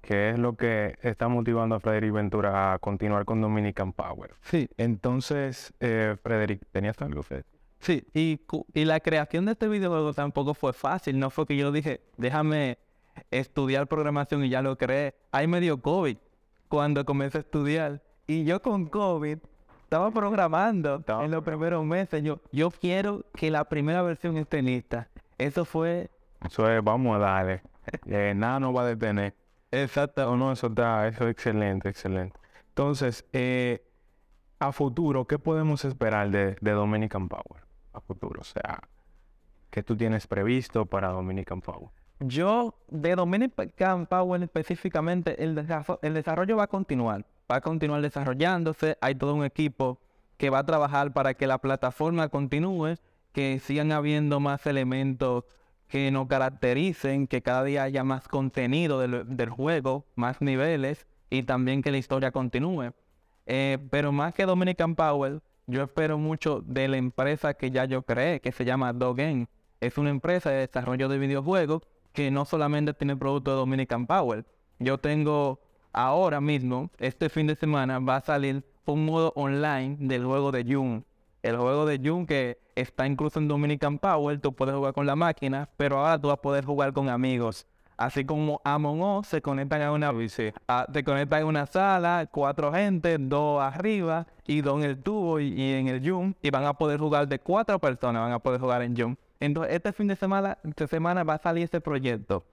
que 0.00 0.30
es 0.30 0.38
lo 0.38 0.56
que 0.56 0.96
está 1.02 1.28
motivando 1.28 1.74
a 1.74 1.80
Frederick 1.80 2.12
Ventura 2.12 2.72
a 2.72 2.78
continuar 2.78 3.24
con 3.24 3.40
Dominican 3.40 3.92
Power. 3.92 4.30
Sí. 4.42 4.70
Entonces, 4.78 5.74
eh, 5.80 6.16
Frederick, 6.22 6.62
¿tenías 6.70 7.00
algo, 7.02 7.22
Fred? 7.22 7.44
Sí, 7.80 8.04
y, 8.14 8.40
y 8.74 8.84
la 8.84 9.00
creación 9.00 9.44
de 9.44 9.52
este 9.52 9.68
videojuego 9.68 10.12
tampoco 10.12 10.54
fue 10.54 10.72
fácil, 10.72 11.18
no 11.18 11.30
fue 11.30 11.46
que 11.46 11.56
yo 11.56 11.70
dije, 11.70 12.00
déjame 12.16 12.78
estudiar 13.30 13.86
programación 13.86 14.44
y 14.44 14.48
ya 14.48 14.62
lo 14.62 14.76
creé. 14.76 15.14
Ahí 15.32 15.46
me 15.46 15.60
dio 15.60 15.80
COVID 15.80 16.16
cuando 16.68 17.04
comencé 17.04 17.38
a 17.38 17.40
estudiar. 17.40 18.02
Y 18.26 18.44
yo 18.44 18.60
con 18.60 18.86
COVID 18.86 19.38
estaba 19.82 20.10
programando 20.10 21.02
en 21.06 21.30
los 21.30 21.42
primeros 21.42 21.84
meses. 21.84 22.22
Yo, 22.22 22.40
yo 22.52 22.70
quiero 22.70 23.24
que 23.34 23.50
la 23.50 23.64
primera 23.64 24.02
versión 24.02 24.36
esté 24.36 24.62
lista. 24.62 25.08
Eso 25.38 25.64
fue. 25.64 26.10
Eso 26.44 26.70
es, 26.70 26.84
vamos 26.84 27.16
a 27.16 27.18
darle. 27.18 27.62
Eh, 28.04 28.34
nada 28.36 28.60
nos 28.60 28.76
va 28.76 28.82
a 28.82 28.86
detener. 28.86 29.34
Exacto. 29.70 30.36
No, 30.36 30.52
eso 30.52 30.66
está, 30.66 31.08
eso 31.08 31.24
es 31.24 31.30
excelente, 31.30 31.88
excelente. 31.88 32.38
Entonces, 32.68 33.24
eh, 33.32 33.82
a 34.58 34.72
futuro, 34.72 35.26
¿qué 35.26 35.38
podemos 35.38 35.84
esperar 35.84 36.30
de, 36.30 36.56
de, 36.60 36.70
Dominican 36.72 37.28
Power? 37.28 37.62
A 37.92 38.00
futuro, 38.00 38.40
o 38.40 38.44
sea, 38.44 38.82
¿qué 39.70 39.82
tú 39.82 39.96
tienes 39.96 40.26
previsto 40.26 40.86
para 40.86 41.08
Dominican 41.08 41.60
Power? 41.60 41.90
Yo, 42.20 42.74
de 42.88 43.14
Dominican 43.14 44.06
Power 44.06 44.42
específicamente, 44.42 45.42
el, 45.42 45.56
el 46.02 46.14
desarrollo 46.14 46.56
va 46.56 46.64
a 46.64 46.68
continuar 46.68 47.24
va 47.50 47.56
a 47.56 47.60
continuar 47.60 48.02
desarrollándose. 48.02 48.96
Hay 49.00 49.14
todo 49.14 49.34
un 49.34 49.44
equipo 49.44 49.98
que 50.36 50.50
va 50.50 50.60
a 50.60 50.66
trabajar 50.66 51.12
para 51.12 51.34
que 51.34 51.46
la 51.46 51.58
plataforma 51.58 52.28
continúe, 52.28 52.94
que 53.32 53.58
sigan 53.58 53.92
habiendo 53.92 54.40
más 54.40 54.66
elementos 54.66 55.44
que 55.88 56.10
nos 56.10 56.28
caractericen, 56.28 57.26
que 57.26 57.42
cada 57.42 57.64
día 57.64 57.82
haya 57.84 58.04
más 58.04 58.28
contenido 58.28 59.00
del, 59.00 59.48
juego, 59.48 60.04
más 60.16 60.42
niveles 60.42 61.06
y 61.30 61.44
también 61.44 61.82
que 61.82 61.90
la 61.90 61.98
historia 61.98 62.30
continúe. 62.30 62.92
Eh, 63.46 63.78
pero 63.90 64.12
más 64.12 64.34
que 64.34 64.44
Dominican 64.44 64.94
Power, 64.94 65.40
yo 65.66 65.82
espero 65.82 66.18
mucho 66.18 66.60
de 66.60 66.88
la 66.88 66.98
empresa 66.98 67.54
que 67.54 67.70
ya 67.70 67.86
yo 67.86 68.02
creé, 68.02 68.40
que 68.40 68.52
se 68.52 68.66
llama 68.66 68.92
Dogen. 68.92 69.48
Es 69.80 69.96
una 69.96 70.10
empresa 70.10 70.50
de 70.50 70.66
desarrollo 70.66 71.08
de 71.08 71.18
videojuegos 71.18 71.82
que 72.18 72.32
no 72.32 72.44
solamente 72.44 72.92
tiene 72.94 73.16
producto 73.16 73.52
de 73.52 73.58
Dominican 73.58 74.04
Power. 74.04 74.44
Yo 74.80 74.98
tengo 74.98 75.60
ahora 75.92 76.40
mismo, 76.40 76.90
este 76.98 77.28
fin 77.28 77.46
de 77.46 77.54
semana, 77.54 78.00
va 78.00 78.16
a 78.16 78.20
salir 78.20 78.64
un 78.86 79.04
modo 79.04 79.32
online 79.36 79.96
del 80.00 80.24
juego 80.24 80.50
de 80.50 80.64
June. 80.64 81.04
El 81.44 81.56
juego 81.56 81.86
de 81.86 82.00
June 82.04 82.26
que 82.26 82.58
está 82.74 83.06
incluso 83.06 83.38
en 83.38 83.46
Dominican 83.46 84.00
Power, 84.00 84.40
tú 84.40 84.52
puedes 84.52 84.74
jugar 84.74 84.94
con 84.94 85.06
la 85.06 85.14
máquina, 85.14 85.68
pero 85.76 86.00
ahora 86.00 86.20
tú 86.20 86.26
vas 86.26 86.38
a 86.38 86.42
poder 86.42 86.64
jugar 86.64 86.92
con 86.92 87.08
amigos. 87.08 87.68
Así 87.96 88.24
como 88.24 88.60
Among 88.64 89.00
Us 89.00 89.28
se 89.28 89.40
conectan 89.40 89.82
a 89.82 89.92
una, 89.92 90.12
se 90.28 90.52
conectan 91.04 91.42
en 91.42 91.46
una 91.46 91.66
sala, 91.66 92.28
cuatro 92.32 92.72
gente, 92.72 93.16
dos 93.16 93.62
arriba 93.62 94.26
y 94.44 94.60
dos 94.60 94.82
en 94.82 94.90
el 94.90 95.00
tubo 95.00 95.38
y, 95.38 95.72
en 95.72 95.86
el 95.86 96.04
Zoom, 96.04 96.34
y 96.42 96.50
van 96.50 96.64
a 96.64 96.72
poder 96.72 96.98
jugar 96.98 97.28
de 97.28 97.38
cuatro 97.38 97.78
personas, 97.78 98.22
van 98.22 98.32
a 98.32 98.40
poder 98.40 98.60
jugar 98.60 98.82
en 98.82 98.96
Zoom. 98.96 99.14
Entonces, 99.40 99.74
este 99.74 99.92
fin 99.92 100.08
de 100.08 100.16
semana, 100.16 100.58
esta 100.64 100.86
semana 100.86 101.24
va 101.24 101.34
a 101.34 101.38
salir 101.38 101.64
este 101.64 101.80
proyecto. 101.80 102.44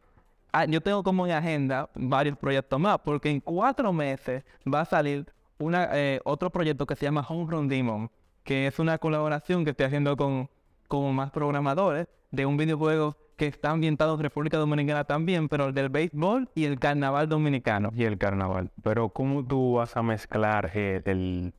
Ah, 0.51 0.65
yo 0.65 0.81
tengo 0.81 1.03
como 1.03 1.25
en 1.25 1.33
agenda 1.33 1.89
varios 1.95 2.37
proyectos 2.37 2.79
más, 2.79 2.99
porque 2.99 3.29
en 3.29 3.41
cuatro 3.41 3.91
meses 3.91 4.43
va 4.71 4.81
a 4.81 4.85
salir 4.85 5.25
eh, 5.59 6.19
otro 6.23 6.49
proyecto 6.49 6.85
que 6.85 6.95
se 6.95 7.05
llama 7.05 7.25
Home 7.27 7.51
Run 7.51 7.67
Demon, 7.67 8.09
que 8.43 8.67
es 8.67 8.79
una 8.79 8.97
colaboración 8.97 9.65
que 9.65 9.71
estoy 9.71 9.87
haciendo 9.87 10.15
con, 10.15 10.49
con 10.87 11.13
más 11.13 11.31
programadores 11.31 12.07
de 12.31 12.45
un 12.45 12.57
videojuego 12.57 13.17
que 13.35 13.47
está 13.47 13.71
ambientado 13.71 14.13
en 14.15 14.21
República 14.21 14.57
Dominicana 14.57 15.03
también, 15.03 15.49
pero 15.49 15.65
el 15.65 15.73
del 15.73 15.89
béisbol 15.89 16.49
y 16.55 16.65
el 16.65 16.79
carnaval 16.79 17.27
dominicano. 17.27 17.91
Y 17.93 18.03
el 18.03 18.17
carnaval. 18.17 18.71
Pero 18.81 19.09
¿cómo 19.09 19.45
tú 19.45 19.73
vas 19.73 19.97
a 19.97 20.03
mezclar 20.03 20.71
eh, 20.73 21.01
el 21.05 21.53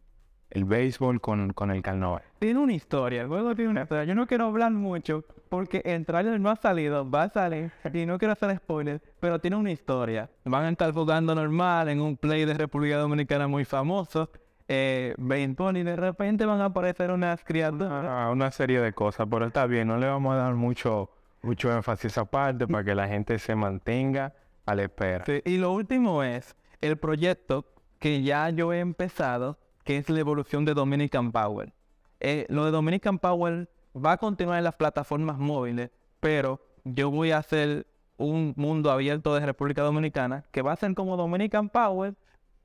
el 0.50 0.64
béisbol 0.64 1.20
con, 1.20 1.52
con 1.52 1.70
el 1.70 1.82
carnaval. 1.82 2.22
Tiene 2.38 2.61
una 2.61 2.72
historia, 2.72 3.22
el 3.22 3.28
juego 3.28 3.54
tiene 3.54 3.70
una 3.70 3.82
historia. 3.82 4.04
Yo 4.04 4.14
no 4.14 4.26
quiero 4.26 4.46
hablar 4.46 4.72
mucho 4.72 5.24
porque 5.48 5.82
el 5.85 6.04
trailer 6.04 6.40
no 6.40 6.50
ha 6.50 6.56
salido, 6.56 7.09
va 7.09 7.24
a 7.24 7.28
salir 7.28 7.72
y 7.92 8.06
no 8.06 8.18
quiero 8.18 8.32
hacer 8.32 8.56
spoilers, 8.56 9.02
pero 9.20 9.40
tiene 9.40 9.56
una 9.56 9.70
historia. 9.70 10.30
Van 10.44 10.64
a 10.64 10.70
estar 10.70 10.92
jugando 10.92 11.35
normal 11.35 11.88
en 11.88 12.00
un 12.00 12.16
play 12.16 12.44
de 12.44 12.54
República 12.54 12.96
Dominicana 12.98 13.46
muy 13.46 13.64
famoso. 13.64 14.30
Eh, 14.68 15.14
y 15.16 15.82
de 15.82 15.96
repente 15.96 16.44
van 16.44 16.61
a 16.61 16.66
aparecer 16.66 17.12
unas 17.12 17.44
criaturas. 17.44 18.04
Ah, 18.04 18.30
una 18.32 18.50
serie 18.50 18.80
de 18.80 18.92
cosas, 18.92 19.28
pero 19.30 19.46
está 19.46 19.66
bien, 19.66 19.87
no 19.87 19.96
le 19.96 20.09
vamos 20.09 20.35
a 20.35 20.38
dar 20.38 20.54
mucho, 20.54 21.11
mucho 21.42 21.72
énfasis 21.72 22.18
aparte 22.18 22.66
para 22.66 22.82
que 22.82 22.94
la 22.94 23.06
gente 23.06 23.38
se 23.38 23.54
mantenga 23.54 24.35
a 24.64 24.74
la 24.74 24.82
espera. 24.82 25.24
y 25.44 25.59
lo 25.59 25.72
último 25.72 26.24
es 26.24 26.56
el 26.80 26.96
proyecto 26.96 27.64
que 28.00 28.22
ya 28.22 28.50
yo 28.50 28.72
he 28.72 28.80
empezado 28.80 29.56
que 29.87 29.96
es 29.96 30.11
la 30.11 30.18
evolución 30.18 30.64
de 30.64 30.75
Dominican 30.75 31.31
Power. 31.31 31.72
Eh, 32.18 32.44
lo 32.49 32.64
de 32.64 32.72
Dominican 32.72 33.20
Power 33.20 33.70
va 33.94 34.12
a 34.12 34.16
continuar 34.16 34.59
en 34.59 34.64
las 34.64 34.75
plataformas 34.75 35.38
móviles, 35.38 35.90
pero 36.18 36.61
yo 36.85 37.11
voy 37.11 37.31
a 37.31 37.38
hacer 37.38 37.87
un 38.16 38.53
mundo 38.57 38.90
abierto 38.90 39.33
de 39.35 39.46
República 39.46 39.83
Dominicana 39.83 40.44
que 40.51 40.61
va 40.61 40.72
a 40.72 40.77
ser 40.77 40.92
como 40.94 41.16
Dominican 41.16 41.68
Power, 41.68 42.16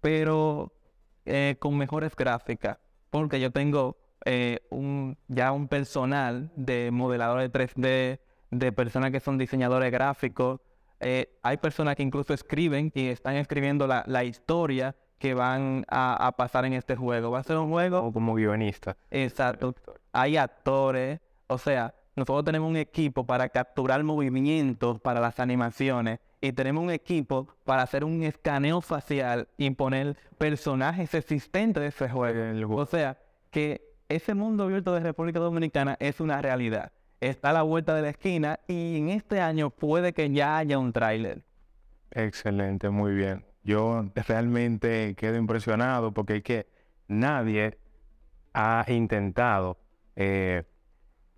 pero 0.02 0.74
eh, 1.26 1.58
con 1.60 1.78
mejores 1.78 2.16
gráficas, 2.16 2.80
porque 3.12 3.40
yo 3.40 3.52
tengo 3.52 3.98
eh, 4.26 4.62
un, 4.72 5.16
ya 5.28 5.52
un 5.52 5.68
personal 5.68 6.52
de 6.56 6.90
modeladores 6.90 7.52
3D, 7.52 8.20
de 8.50 8.72
personas 8.72 9.12
que 9.12 9.20
son 9.20 9.38
diseñadores 9.38 9.92
gráficos. 9.92 10.60
hay 11.44 11.58
personas 11.58 11.96
que 11.96 12.04
incluso 12.04 12.34
escriben 12.34 12.92
y 12.96 13.10
están 13.10 13.36
escribiendo 13.36 13.86
la, 13.86 14.04
la 14.08 14.24
historia 14.24 14.96
que 15.22 15.36
van 15.36 15.86
a, 15.88 16.34
pasar 16.36 16.66
en 16.66 16.74
este 16.74 16.96
juego. 16.96 17.30
Va 17.30 17.40
a 17.40 17.44
ser 17.44 17.56
un 17.58 17.70
juego... 17.70 18.12
como 18.12 18.34
guionista. 18.34 18.98
Exacto. 19.12 19.76
Hay 20.12 20.36
actores. 20.36 21.20
O 21.46 21.60
sea, 21.60 21.94
nosotros 22.16 22.44
tenemos 22.44 22.68
un 22.68 22.78
equipo 22.78 23.24
para 23.24 23.48
capturar 23.48 24.04
movimientos 24.04 25.00
para 25.00 25.20
las 25.20 25.40
animaciones 25.40 26.20
y 26.42 26.54
tenemos 26.54 26.84
un 26.84 26.90
equipo 26.90 27.48
para 27.66 27.84
hacer 27.84 28.04
un 28.04 28.24
escaneo 28.24 28.82
facial 28.82 29.48
y 29.58 29.70
poner 29.70 30.18
personajes 30.40 31.14
existentes 31.14 31.84
de 31.84 31.90
ese 31.90 32.10
juego. 32.10 32.76
O 32.76 32.86
sea, 32.88 33.20
que 33.52 33.94
ese 34.10 34.34
mundo 34.34 34.64
abierto 34.64 34.92
de 34.92 35.02
República 35.02 35.40
Dominicana 35.40 35.98
es 36.00 36.20
una 36.20 36.42
realidad. 36.42 36.92
Está 37.20 37.52
a 37.52 37.54
la 37.54 37.62
vuelta 37.62 37.94
de 37.94 38.02
la 38.02 38.10
esquina 38.10 38.60
y 38.68 38.98
en 38.98 39.10
este 39.10 39.40
año 39.40 39.70
puede 39.70 40.14
que 40.14 40.32
ya 40.32 40.58
haya 40.58 40.80
un 40.80 40.92
tráiler. 40.92 41.44
Excelente, 42.10 42.90
muy 42.90 43.14
bien. 43.14 43.51
Yo 43.64 44.06
realmente 44.16 45.16
quedo 45.16 45.38
impresionado 45.38 46.14
porque 46.14 46.38
es 46.38 46.44
que 46.44 46.68
nadie 47.08 47.78
ha 48.54 48.86
intentado 48.88 49.78
eh, 50.16 50.64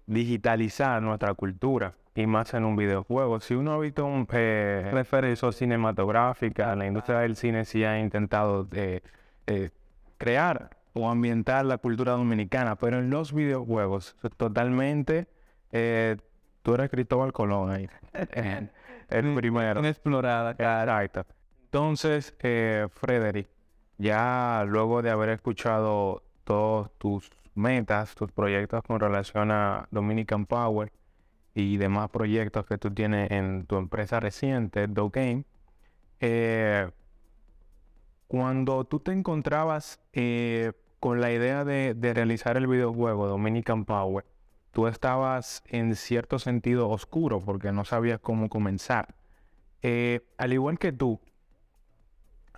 digitalizar 0.05 1.01
nuestra 1.01 1.33
cultura 1.33 1.95
y 2.15 2.27
más 2.27 2.53
en 2.53 2.63
un 2.63 2.75
videojuego. 2.75 3.39
Si 3.39 3.55
uno 3.55 3.73
ha 3.73 3.79
visto 3.79 4.05
un 4.05 4.27
eh, 4.31 4.89
referencia 4.91 5.51
cinematográfica, 5.51 6.75
la 6.75 6.85
industria 6.85 7.19
del 7.19 7.35
cine 7.35 7.65
sí 7.65 7.83
ha 7.83 7.99
intentado 7.99 8.67
eh, 8.73 9.01
eh, 9.47 9.71
crear 10.17 10.77
o 10.93 11.09
ambientar 11.09 11.65
la 11.65 11.77
cultura 11.79 12.13
dominicana, 12.13 12.75
pero 12.75 12.99
en 12.99 13.09
los 13.09 13.33
videojuegos 13.33 14.15
totalmente, 14.37 15.27
tú 16.61 16.75
eres 16.75 16.89
Cristóbal 16.91 17.33
Colón 17.33 17.71
ahí, 17.71 17.89
el 19.09 19.33
primero. 19.35 19.79
Una 19.79 19.89
explorada, 19.89 20.51
Exacto. 20.51 21.25
Entonces, 21.73 22.35
Frederick, 22.91 23.49
ya 23.97 24.63
luego 24.67 25.01
de 25.01 25.09
haber 25.09 25.29
escuchado 25.29 26.21
todos 26.43 26.91
tus 26.99 27.31
metas, 27.55 28.13
tus 28.13 28.31
proyectos 28.31 28.83
con 28.83 28.99
relación 28.99 29.49
a 29.49 29.87
Dominican 29.89 30.45
Power 30.45 30.91
y 31.55 31.77
demás 31.77 32.11
proyectos 32.11 32.67
que 32.67 32.77
tú 32.77 32.91
tienes 32.91 33.31
en 33.31 33.65
tu 33.65 33.77
empresa 33.77 34.19
reciente, 34.19 34.85
Dogame, 34.85 35.45
eh, 36.19 36.91
cuando 38.27 38.83
tú 38.83 38.99
te 38.99 39.11
encontrabas 39.11 39.99
eh, 40.13 40.73
con 40.99 41.21
la 41.21 41.31
idea 41.31 41.65
de, 41.65 41.95
realizar 42.13 42.55
el 42.55 42.67
videojuego 42.67 43.25
Dominican 43.25 43.85
Power, 43.85 44.25
tú 44.71 44.85
estabas 44.85 45.63
en 45.65 45.95
cierto 45.95 46.37
sentido 46.37 46.87
oscuro 46.89 47.41
porque 47.41 47.71
no 47.71 47.83
sabías 47.83 48.19
cómo 48.19 48.47
comenzar. 48.47 49.15
Eh, 49.81 50.21
al 50.37 50.53
igual 50.53 50.77
que 50.77 50.91
tú, 50.91 51.19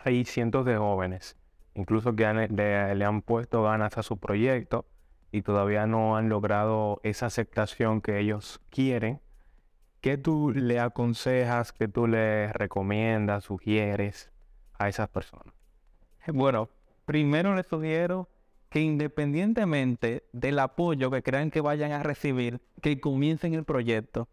hay 0.06 0.26
cientos 0.26 0.65
de 0.65 0.78
jóvenes 0.78 1.38
incluso 1.76 2.15
que 2.15 2.34
le, 2.34 3.06
han 3.06 3.22
puesto 3.22 3.62
ganas 3.63 3.98
a 3.98 4.04
su 4.04 4.18
proyecto 4.18 4.86
y 5.32 5.41
todavía 5.41 5.86
no 5.86 6.15
han 6.18 6.30
logrado 6.30 7.02
esa 7.04 7.28
aceptación 7.28 8.02
que 8.02 8.20
ellos 8.20 8.62
quieren. 8.70 9.22
¿Qué 10.02 10.18
tú 10.18 10.52
le 10.52 10.80
aconsejas, 10.80 11.74
qué 11.74 11.88
tú 11.88 12.08
le 12.08 12.52
recomiendas, 12.54 13.44
sugieres 13.44 14.32
a 14.80 14.88
esas 14.88 15.10
personas? 15.10 15.54
Bueno, 16.28 16.70
primero 17.06 17.54
les 17.56 17.68
sugiero 17.68 18.30
que 18.70 18.80
independientemente 18.80 20.26
del 20.32 20.60
apoyo 20.60 21.12
que 21.12 21.22
crean 21.22 21.52
que 21.52 21.62
vayan 21.62 21.91
a 21.91 22.04
recibir, 22.04 22.62
que 22.82 23.00
comiencen 23.00 23.54
el 23.54 23.63
proyecto. 23.63 24.28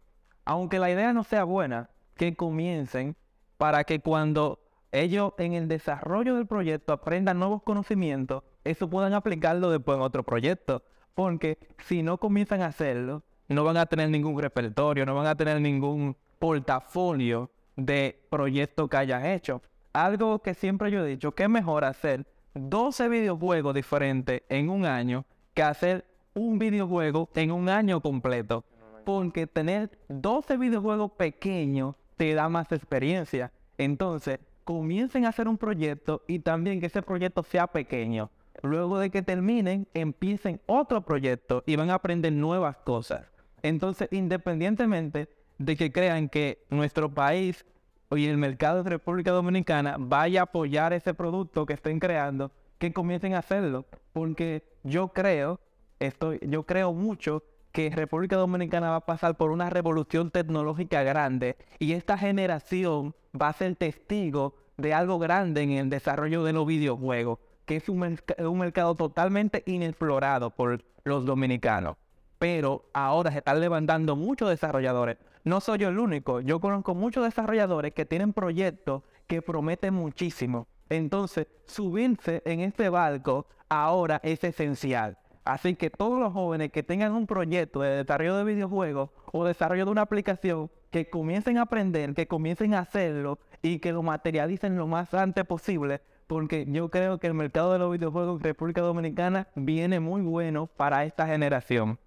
Aunque 0.44 0.78
la 0.78 0.90
idea 0.90 1.12
no 1.12 1.24
sea 1.24 1.44
buena, 1.44 1.90
que 2.16 2.34
comiencen 2.34 3.16
para 3.56 3.84
que 3.84 4.00
cuando 4.00 4.61
ellos 4.92 5.32
en 5.38 5.54
el 5.54 5.68
desarrollo 5.68 6.36
del 6.36 6.46
proyecto 6.46 6.92
aprendan 6.92 7.38
nuevos 7.38 7.62
conocimientos, 7.62 8.42
eso 8.62 8.88
puedan 8.88 9.14
aplicarlo 9.14 9.70
después 9.70 9.96
en 9.96 10.02
otro 10.02 10.22
proyecto. 10.22 10.82
Porque 11.14 11.58
si 11.78 12.02
no 12.02 12.18
comienzan 12.18 12.62
a 12.62 12.66
hacerlo, 12.66 13.22
no 13.48 13.64
van 13.64 13.76
a 13.76 13.86
tener 13.86 14.08
ningún 14.08 14.40
repertorio, 14.40 15.04
no 15.04 15.14
van 15.14 15.26
a 15.26 15.34
tener 15.34 15.60
ningún 15.60 16.16
portafolio 16.38 17.50
de 17.76 18.18
proyectos 18.30 18.88
que 18.88 18.96
hayan 18.96 19.26
hecho. 19.26 19.62
Algo 19.92 20.38
que 20.40 20.54
siempre 20.54 20.90
yo 20.90 21.04
he 21.04 21.08
dicho, 21.08 21.32
que 21.32 21.44
es 21.44 21.48
mejor 21.48 21.84
hacer 21.84 22.26
12 22.54 23.08
videojuegos 23.08 23.74
diferentes 23.74 24.42
en 24.48 24.68
un 24.68 24.86
año 24.86 25.24
que 25.54 25.62
hacer 25.62 26.06
un 26.34 26.58
videojuego 26.58 27.28
en 27.34 27.50
un 27.50 27.68
año 27.68 28.00
completo. 28.00 28.64
Porque 29.04 29.46
tener 29.46 29.90
12 30.08 30.56
videojuegos 30.56 31.12
pequeños 31.12 31.96
te 32.16 32.34
da 32.34 32.48
más 32.48 32.70
experiencia. 32.72 33.52
Entonces, 33.76 34.38
comiencen 34.64 35.24
a 35.24 35.30
hacer 35.30 35.48
un 35.48 35.58
proyecto 35.58 36.22
y 36.26 36.40
también 36.40 36.80
que 36.80 36.86
ese 36.86 37.02
proyecto 37.02 37.42
sea 37.42 37.66
pequeño. 37.66 38.30
Luego 38.62 38.98
de 38.98 39.10
que 39.10 39.22
terminen, 39.22 39.88
empiecen 39.94 40.60
otro 40.66 41.02
proyecto 41.02 41.62
y 41.66 41.76
van 41.76 41.90
a 41.90 41.94
aprender 41.94 42.32
nuevas 42.32 42.76
cosas. 42.78 43.30
Entonces, 43.62 44.08
independientemente 44.12 45.28
de 45.58 45.76
que 45.76 45.92
crean 45.92 46.28
que 46.28 46.64
nuestro 46.70 47.12
país 47.12 47.64
y 48.10 48.26
el 48.26 48.36
mercado 48.36 48.82
de 48.82 48.90
República 48.90 49.30
Dominicana 49.30 49.96
vaya 49.98 50.40
a 50.40 50.44
apoyar 50.44 50.92
ese 50.92 51.14
producto 51.14 51.66
que 51.66 51.72
estén 51.72 51.98
creando, 51.98 52.50
que 52.78 52.92
comiencen 52.92 53.34
a 53.34 53.38
hacerlo. 53.38 53.86
Porque 54.12 54.62
yo 54.82 55.08
creo, 55.08 55.60
estoy, 55.98 56.38
yo 56.42 56.64
creo 56.64 56.92
mucho 56.92 57.42
que 57.72 57.90
República 57.90 58.36
Dominicana 58.36 58.90
va 58.90 58.96
a 58.96 59.06
pasar 59.06 59.36
por 59.36 59.50
una 59.50 59.70
revolución 59.70 60.30
tecnológica 60.30 61.02
grande 61.02 61.56
y 61.78 61.92
esta 61.92 62.18
generación 62.18 63.14
va 63.40 63.48
a 63.48 63.52
ser 63.54 63.74
testigo 63.76 64.54
de 64.76 64.94
algo 64.94 65.18
grande 65.18 65.62
en 65.62 65.72
el 65.72 65.90
desarrollo 65.90 66.44
de 66.44 66.52
los 66.52 66.66
videojuegos, 66.66 67.38
que 67.64 67.76
es 67.76 67.88
un, 67.88 68.18
mercado 68.58 68.94
totalmente 68.94 69.62
inexplorado 69.66 70.50
por 70.50 70.84
los 71.04 71.24
dominicanos. 71.24 71.96
Pero 72.38 72.84
ahora 72.92 73.30
se 73.30 73.38
están 73.38 73.60
levantando 73.60 74.16
muchos 74.16 74.50
desarrolladores. 74.50 75.16
No 75.44 75.60
soy 75.60 75.78
yo 75.78 75.88
el 75.88 75.98
único, 75.98 76.40
yo 76.40 76.60
conozco 76.60 76.94
muchos 76.94 77.24
desarrolladores 77.24 77.94
que 77.94 78.04
tienen 78.04 78.32
proyectos 78.32 79.02
que 79.26 79.42
prometen 79.42 79.94
muchísimo. 79.94 80.66
Entonces, 80.88 81.46
subirse 81.66 82.42
en 82.44 82.60
este 82.60 82.88
barco 82.88 83.46
ahora 83.68 84.20
es 84.22 84.44
esencial. 84.44 85.16
Así 85.44 85.74
que 85.74 85.90
todos 85.90 86.20
los 86.20 86.32
jóvenes 86.32 86.70
que 86.70 86.82
tengan 86.82 87.12
un 87.12 87.26
proyecto 87.26 87.80
de 87.80 87.96
desarrollo 87.96 88.36
de 88.36 88.44
videojuegos 88.44 89.10
o 89.32 89.44
desarrollo 89.44 89.84
de 89.84 89.90
una 89.90 90.02
aplicación, 90.02 90.70
que 90.92 91.08
comiencen 91.08 91.58
a 91.58 91.62
aprender, 91.62 92.14
que 92.14 92.28
comiencen 92.28 92.74
a 92.74 92.80
hacerlo 92.80 93.38
y 93.62 93.78
que 93.78 93.92
lo 93.92 94.02
materialicen 94.02 94.76
lo 94.76 94.86
más 94.86 95.12
antes 95.14 95.44
posible, 95.46 96.02
porque 96.26 96.66
yo 96.68 96.90
creo 96.90 97.18
que 97.18 97.26
el 97.26 97.34
mercado 97.34 97.72
de 97.72 97.78
los 97.78 97.90
videojuegos 97.90 98.40
en 98.40 98.44
República 98.44 98.82
Dominicana 98.82 99.48
viene 99.54 100.00
muy 100.00 100.20
bueno 100.20 100.66
para 100.66 101.04
esta 101.04 101.26
generación. 101.26 101.98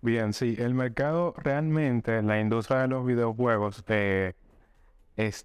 Bien, 0.00 0.32
sí, 0.32 0.56
el 0.58 0.74
mercado 0.74 1.34
realmente, 1.36 2.22
la 2.22 2.40
industria 2.40 2.80
de 2.80 2.88
los 2.88 3.04
videojuegos 3.04 3.84
eh, 3.88 4.32
es, 5.16 5.44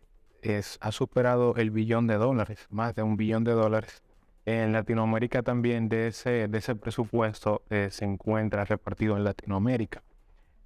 ha 0.80 0.92
superado 0.94 1.56
el 1.58 1.72
billón 1.72 2.08
de 2.08 2.16
dólares, 2.16 2.66
más 2.70 2.96
de 2.96 3.04
un 3.04 3.18
billón 3.18 3.44
de 3.44 3.52
dólares 3.52 4.02
en 4.46 4.74
Latinoamérica 4.74 5.42
también 5.42 5.90
de 5.90 6.08
ese, 6.08 6.48
de 6.48 6.58
ese 6.58 6.76
presupuesto 6.76 7.64
eh, 7.70 7.90
se 7.92 8.06
encuentra 8.06 8.64
repartido 8.64 9.18
en 9.18 9.24
Latinoamérica. 9.24 10.04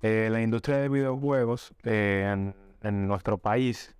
Eh, 0.01 0.29
la 0.31 0.41
industria 0.41 0.77
de 0.77 0.89
videojuegos 0.89 1.73
eh, 1.83 2.53
en, 2.81 3.07
nuestro 3.07 3.37
país, 3.37 3.95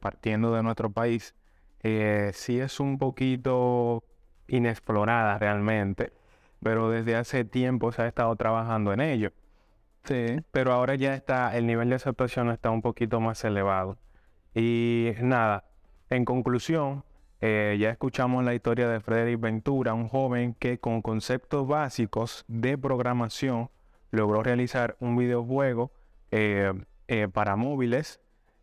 partiendo 0.00 0.52
de 0.52 0.62
nuestro 0.62 0.90
país, 0.90 1.36
sí 1.82 2.58
es 2.58 2.80
un 2.80 2.98
poquito 2.98 4.02
inexplorada 4.48 5.38
realmente, 5.38 6.12
pero 6.60 6.90
desde 6.90 7.14
hace 7.14 7.44
tiempo 7.44 7.92
se 7.92 8.02
ha 8.02 8.08
estado 8.08 8.34
trabajando 8.34 8.92
en 8.92 9.00
ello. 9.00 9.30
Sí. 10.02 10.40
Pero 10.50 10.72
ahora 10.72 10.96
ya 10.96 11.14
está, 11.14 11.56
el 11.56 11.66
nivel 11.66 11.90
de 11.90 11.94
aceptación 11.96 12.50
está 12.50 12.70
un 12.70 12.82
poquito 12.82 13.20
más 13.20 13.44
elevado. 13.44 13.98
Y 14.52 15.12
nada, 15.20 15.64
en 16.10 16.24
conclusión, 16.24 17.04
eh, 17.40 17.76
ya 17.78 17.90
escuchamos 17.90 18.44
la 18.44 18.54
historia 18.54 18.88
de 18.88 18.98
Frederick 19.00 19.40
Ventura, 19.40 19.94
un 19.94 20.08
joven 20.08 20.54
que 20.54 20.78
con 20.78 21.02
conceptos 21.02 21.68
básicos 21.68 22.44
de 22.48 22.76
programación 22.76 23.70
logró 24.10 24.42
realizar 24.42 24.96
un 24.98 25.16
videojuego 25.16 25.92
eh, 26.32 26.72
eh, 27.06 27.28
para 27.32 27.54
móviles 27.54 28.20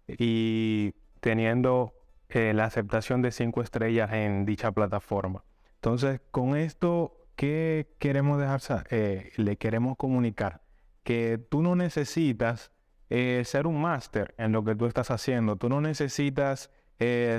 y 0.07 0.93
teniendo 1.21 1.93
la 2.27 2.65
aceptación 2.65 3.21
de 3.21 3.31
cinco 3.31 3.61
estrellas 3.61 4.11
en 4.11 4.45
dicha 4.45 4.69
plataforma. 4.73 5.45
Entonces, 5.75 6.19
con 6.31 6.57
esto, 6.57 7.15
¿qué 7.37 7.87
queremos 7.97 8.39
dejar? 8.41 8.85
le 8.89 9.55
queremos 9.55 9.95
comunicar 9.95 10.61
que 11.03 11.37
tú 11.37 11.61
no 11.61 11.77
necesitas 11.77 12.73
ser 13.09 13.67
un 13.67 13.79
máster 13.79 14.35
en 14.37 14.51
lo 14.51 14.65
que 14.65 14.75
tú 14.75 14.85
estás 14.85 15.11
haciendo. 15.11 15.55
Tú 15.55 15.69
no 15.69 15.79
necesitas 15.79 16.71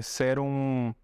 ser 0.00 0.38
un 0.38 0.96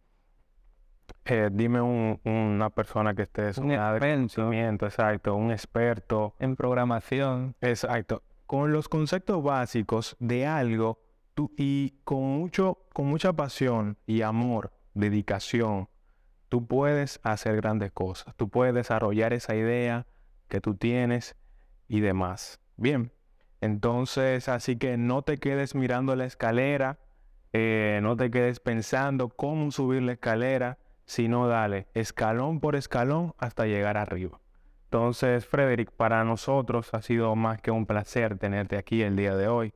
eh, 1.25 1.51
dime 1.53 1.81
una 1.81 2.71
persona 2.71 3.15
que 3.15 3.23
esté 3.23 3.61
un 3.61 3.73
experto. 3.73 4.87
exacto, 4.87 5.35
un 5.35 5.51
experto 5.51 6.35
en 6.39 6.57
programación. 6.57 7.55
Exacto. 7.61 8.23
Con 8.47 8.73
los 8.73 8.89
conceptos 8.89 9.43
básicos 9.43 10.17
de 10.19 10.47
algo 10.47 10.99
tú, 11.35 11.53
y 11.57 11.95
con, 12.05 12.23
mucho, 12.23 12.87
con 12.93 13.07
mucha 13.07 13.33
pasión 13.33 13.97
y 14.07 14.23
amor, 14.23 14.73
dedicación, 14.95 15.89
tú 16.49 16.67
puedes 16.67 17.21
hacer 17.23 17.57
grandes 17.57 17.93
cosas. 17.93 18.35
Tú 18.37 18.49
puedes 18.49 18.75
desarrollar 18.75 19.33
esa 19.33 19.55
idea 19.55 20.07
que 20.49 20.61
tú 20.61 20.75
tienes 20.75 21.37
y 21.89 22.01
demás. 22.01 22.61
Bien, 22.77 23.13
entonces 23.61 24.49
así 24.49 24.77
que 24.77 24.97
no 24.97 25.23
te 25.23 25.39
quedes 25.39 25.75
mirando 25.75 26.17
la 26.17 26.25
escalera, 26.25 26.99
eh, 27.53 28.01
no 28.03 28.17
te 28.17 28.31
quedes 28.31 28.61
pensando 28.61 29.29
cómo 29.29 29.71
subir 29.71 30.03
la 30.03 30.13
escalera, 30.13 30.79
sino 31.13 31.47
dale 31.47 31.89
escalón 31.93 32.59
por 32.59 32.75
escalón 32.75 33.35
hasta 33.37 33.67
llegar 33.67 33.99
arriba. 33.99 34.41
Entonces, 34.85 35.45
Frederick, 35.45 35.91
para 35.91 36.25
nosotros 36.25 36.95
ha 36.95 37.03
sido 37.03 37.37
más 37.37 37.61
que 37.61 37.71
un 37.71 37.85
placer 37.85 38.39
tenerte 38.39 38.79
aquí 38.79 39.03
el 39.03 39.15
día 39.15 39.37
de 39.37 39.47
hoy 39.47 39.75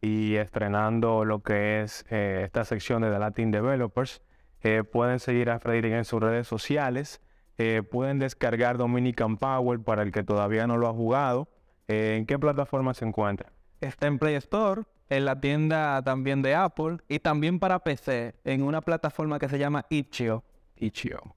y 0.00 0.36
estrenando 0.36 1.24
lo 1.24 1.42
que 1.42 1.82
es 1.82 2.06
eh, 2.08 2.42
esta 2.44 2.64
sección 2.64 3.02
de 3.02 3.10
The 3.10 3.18
Latin 3.18 3.50
Developers. 3.50 4.22
Eh, 4.62 4.84
pueden 4.84 5.18
seguir 5.18 5.50
a 5.50 5.58
Frederick 5.58 5.92
en 5.92 6.04
sus 6.04 6.22
redes 6.22 6.46
sociales. 6.46 7.20
Eh, 7.58 7.82
pueden 7.82 8.20
descargar 8.20 8.78
Dominican 8.78 9.38
Power 9.38 9.80
para 9.80 10.02
el 10.02 10.12
que 10.12 10.22
todavía 10.22 10.68
no 10.68 10.76
lo 10.76 10.86
ha 10.86 10.92
jugado. 10.92 11.48
¿En 11.88 12.26
qué 12.26 12.38
plataforma 12.38 12.94
se 12.94 13.06
encuentra? 13.06 13.50
Está 13.80 14.06
en 14.06 14.20
Play 14.20 14.36
Store, 14.36 14.82
en 15.08 15.24
la 15.24 15.40
tienda 15.40 16.00
también 16.02 16.42
de 16.42 16.54
Apple 16.54 16.98
y 17.08 17.18
también 17.18 17.58
para 17.58 17.80
PC 17.80 18.36
en 18.44 18.62
una 18.62 18.82
plataforma 18.82 19.40
que 19.40 19.48
se 19.48 19.58
llama 19.58 19.84
Itch.io. 19.90 20.44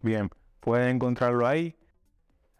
Bien, 0.01 0.29
pueden 0.59 0.95
encontrarlo 0.95 1.47
ahí. 1.47 1.75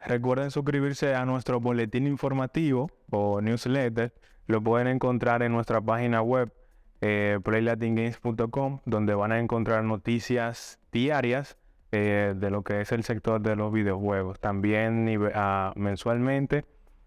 Recuerden 0.05 0.49
suscribirse 0.51 1.13
a 1.15 1.25
nuestro 1.25 1.59
boletín 1.59 2.07
informativo 2.07 2.89
o 3.09 3.41
newsletter. 3.41 4.13
Lo 4.47 4.61
pueden 4.61 4.87
encontrar 4.87 5.43
en 5.43 5.51
nuestra 5.51 5.81
página 5.81 6.21
web 6.21 6.53
eh, 7.01 7.39
playlatingames.com, 7.43 8.79
donde 8.85 9.13
van 9.13 9.31
a 9.31 9.39
encontrar 9.39 9.83
noticias 9.83 10.79
diarias 10.91 11.57
eh, 11.91 12.33
de 12.35 12.49
lo 12.49 12.63
que 12.63 12.81
es 12.81 12.91
el 12.91 13.03
sector 13.03 13.41
de 13.41 13.55
los 13.55 13.71
videojuegos. 13.73 14.39
También 14.39 15.07
uh, 15.17 15.71
mensualmente 15.79 16.65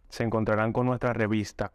se 0.09 0.25
encontrarán 0.25 0.73
con 0.73 0.87
nuestra 0.87 1.13
revista 1.13 1.73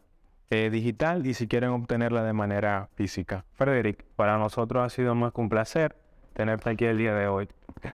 eh, 0.50 0.70
digital 0.70 1.26
y 1.26 1.34
si 1.34 1.48
quieren 1.48 1.70
obtenerla 1.70 2.22
de 2.22 2.32
manera 2.32 2.88
física. 2.94 3.44
Frederick, 3.52 4.04
para 4.16 4.38
nosotros 4.38 4.84
ha 4.84 4.88
sido 4.88 5.14
más 5.14 5.32
que 5.32 5.40
un 5.40 5.48
placer 5.48 5.96
tenerte 6.32 6.70
aquí 6.70 6.84
el 6.84 6.98
día 6.98 7.14
de 7.14 7.28
hoy. 7.28 7.48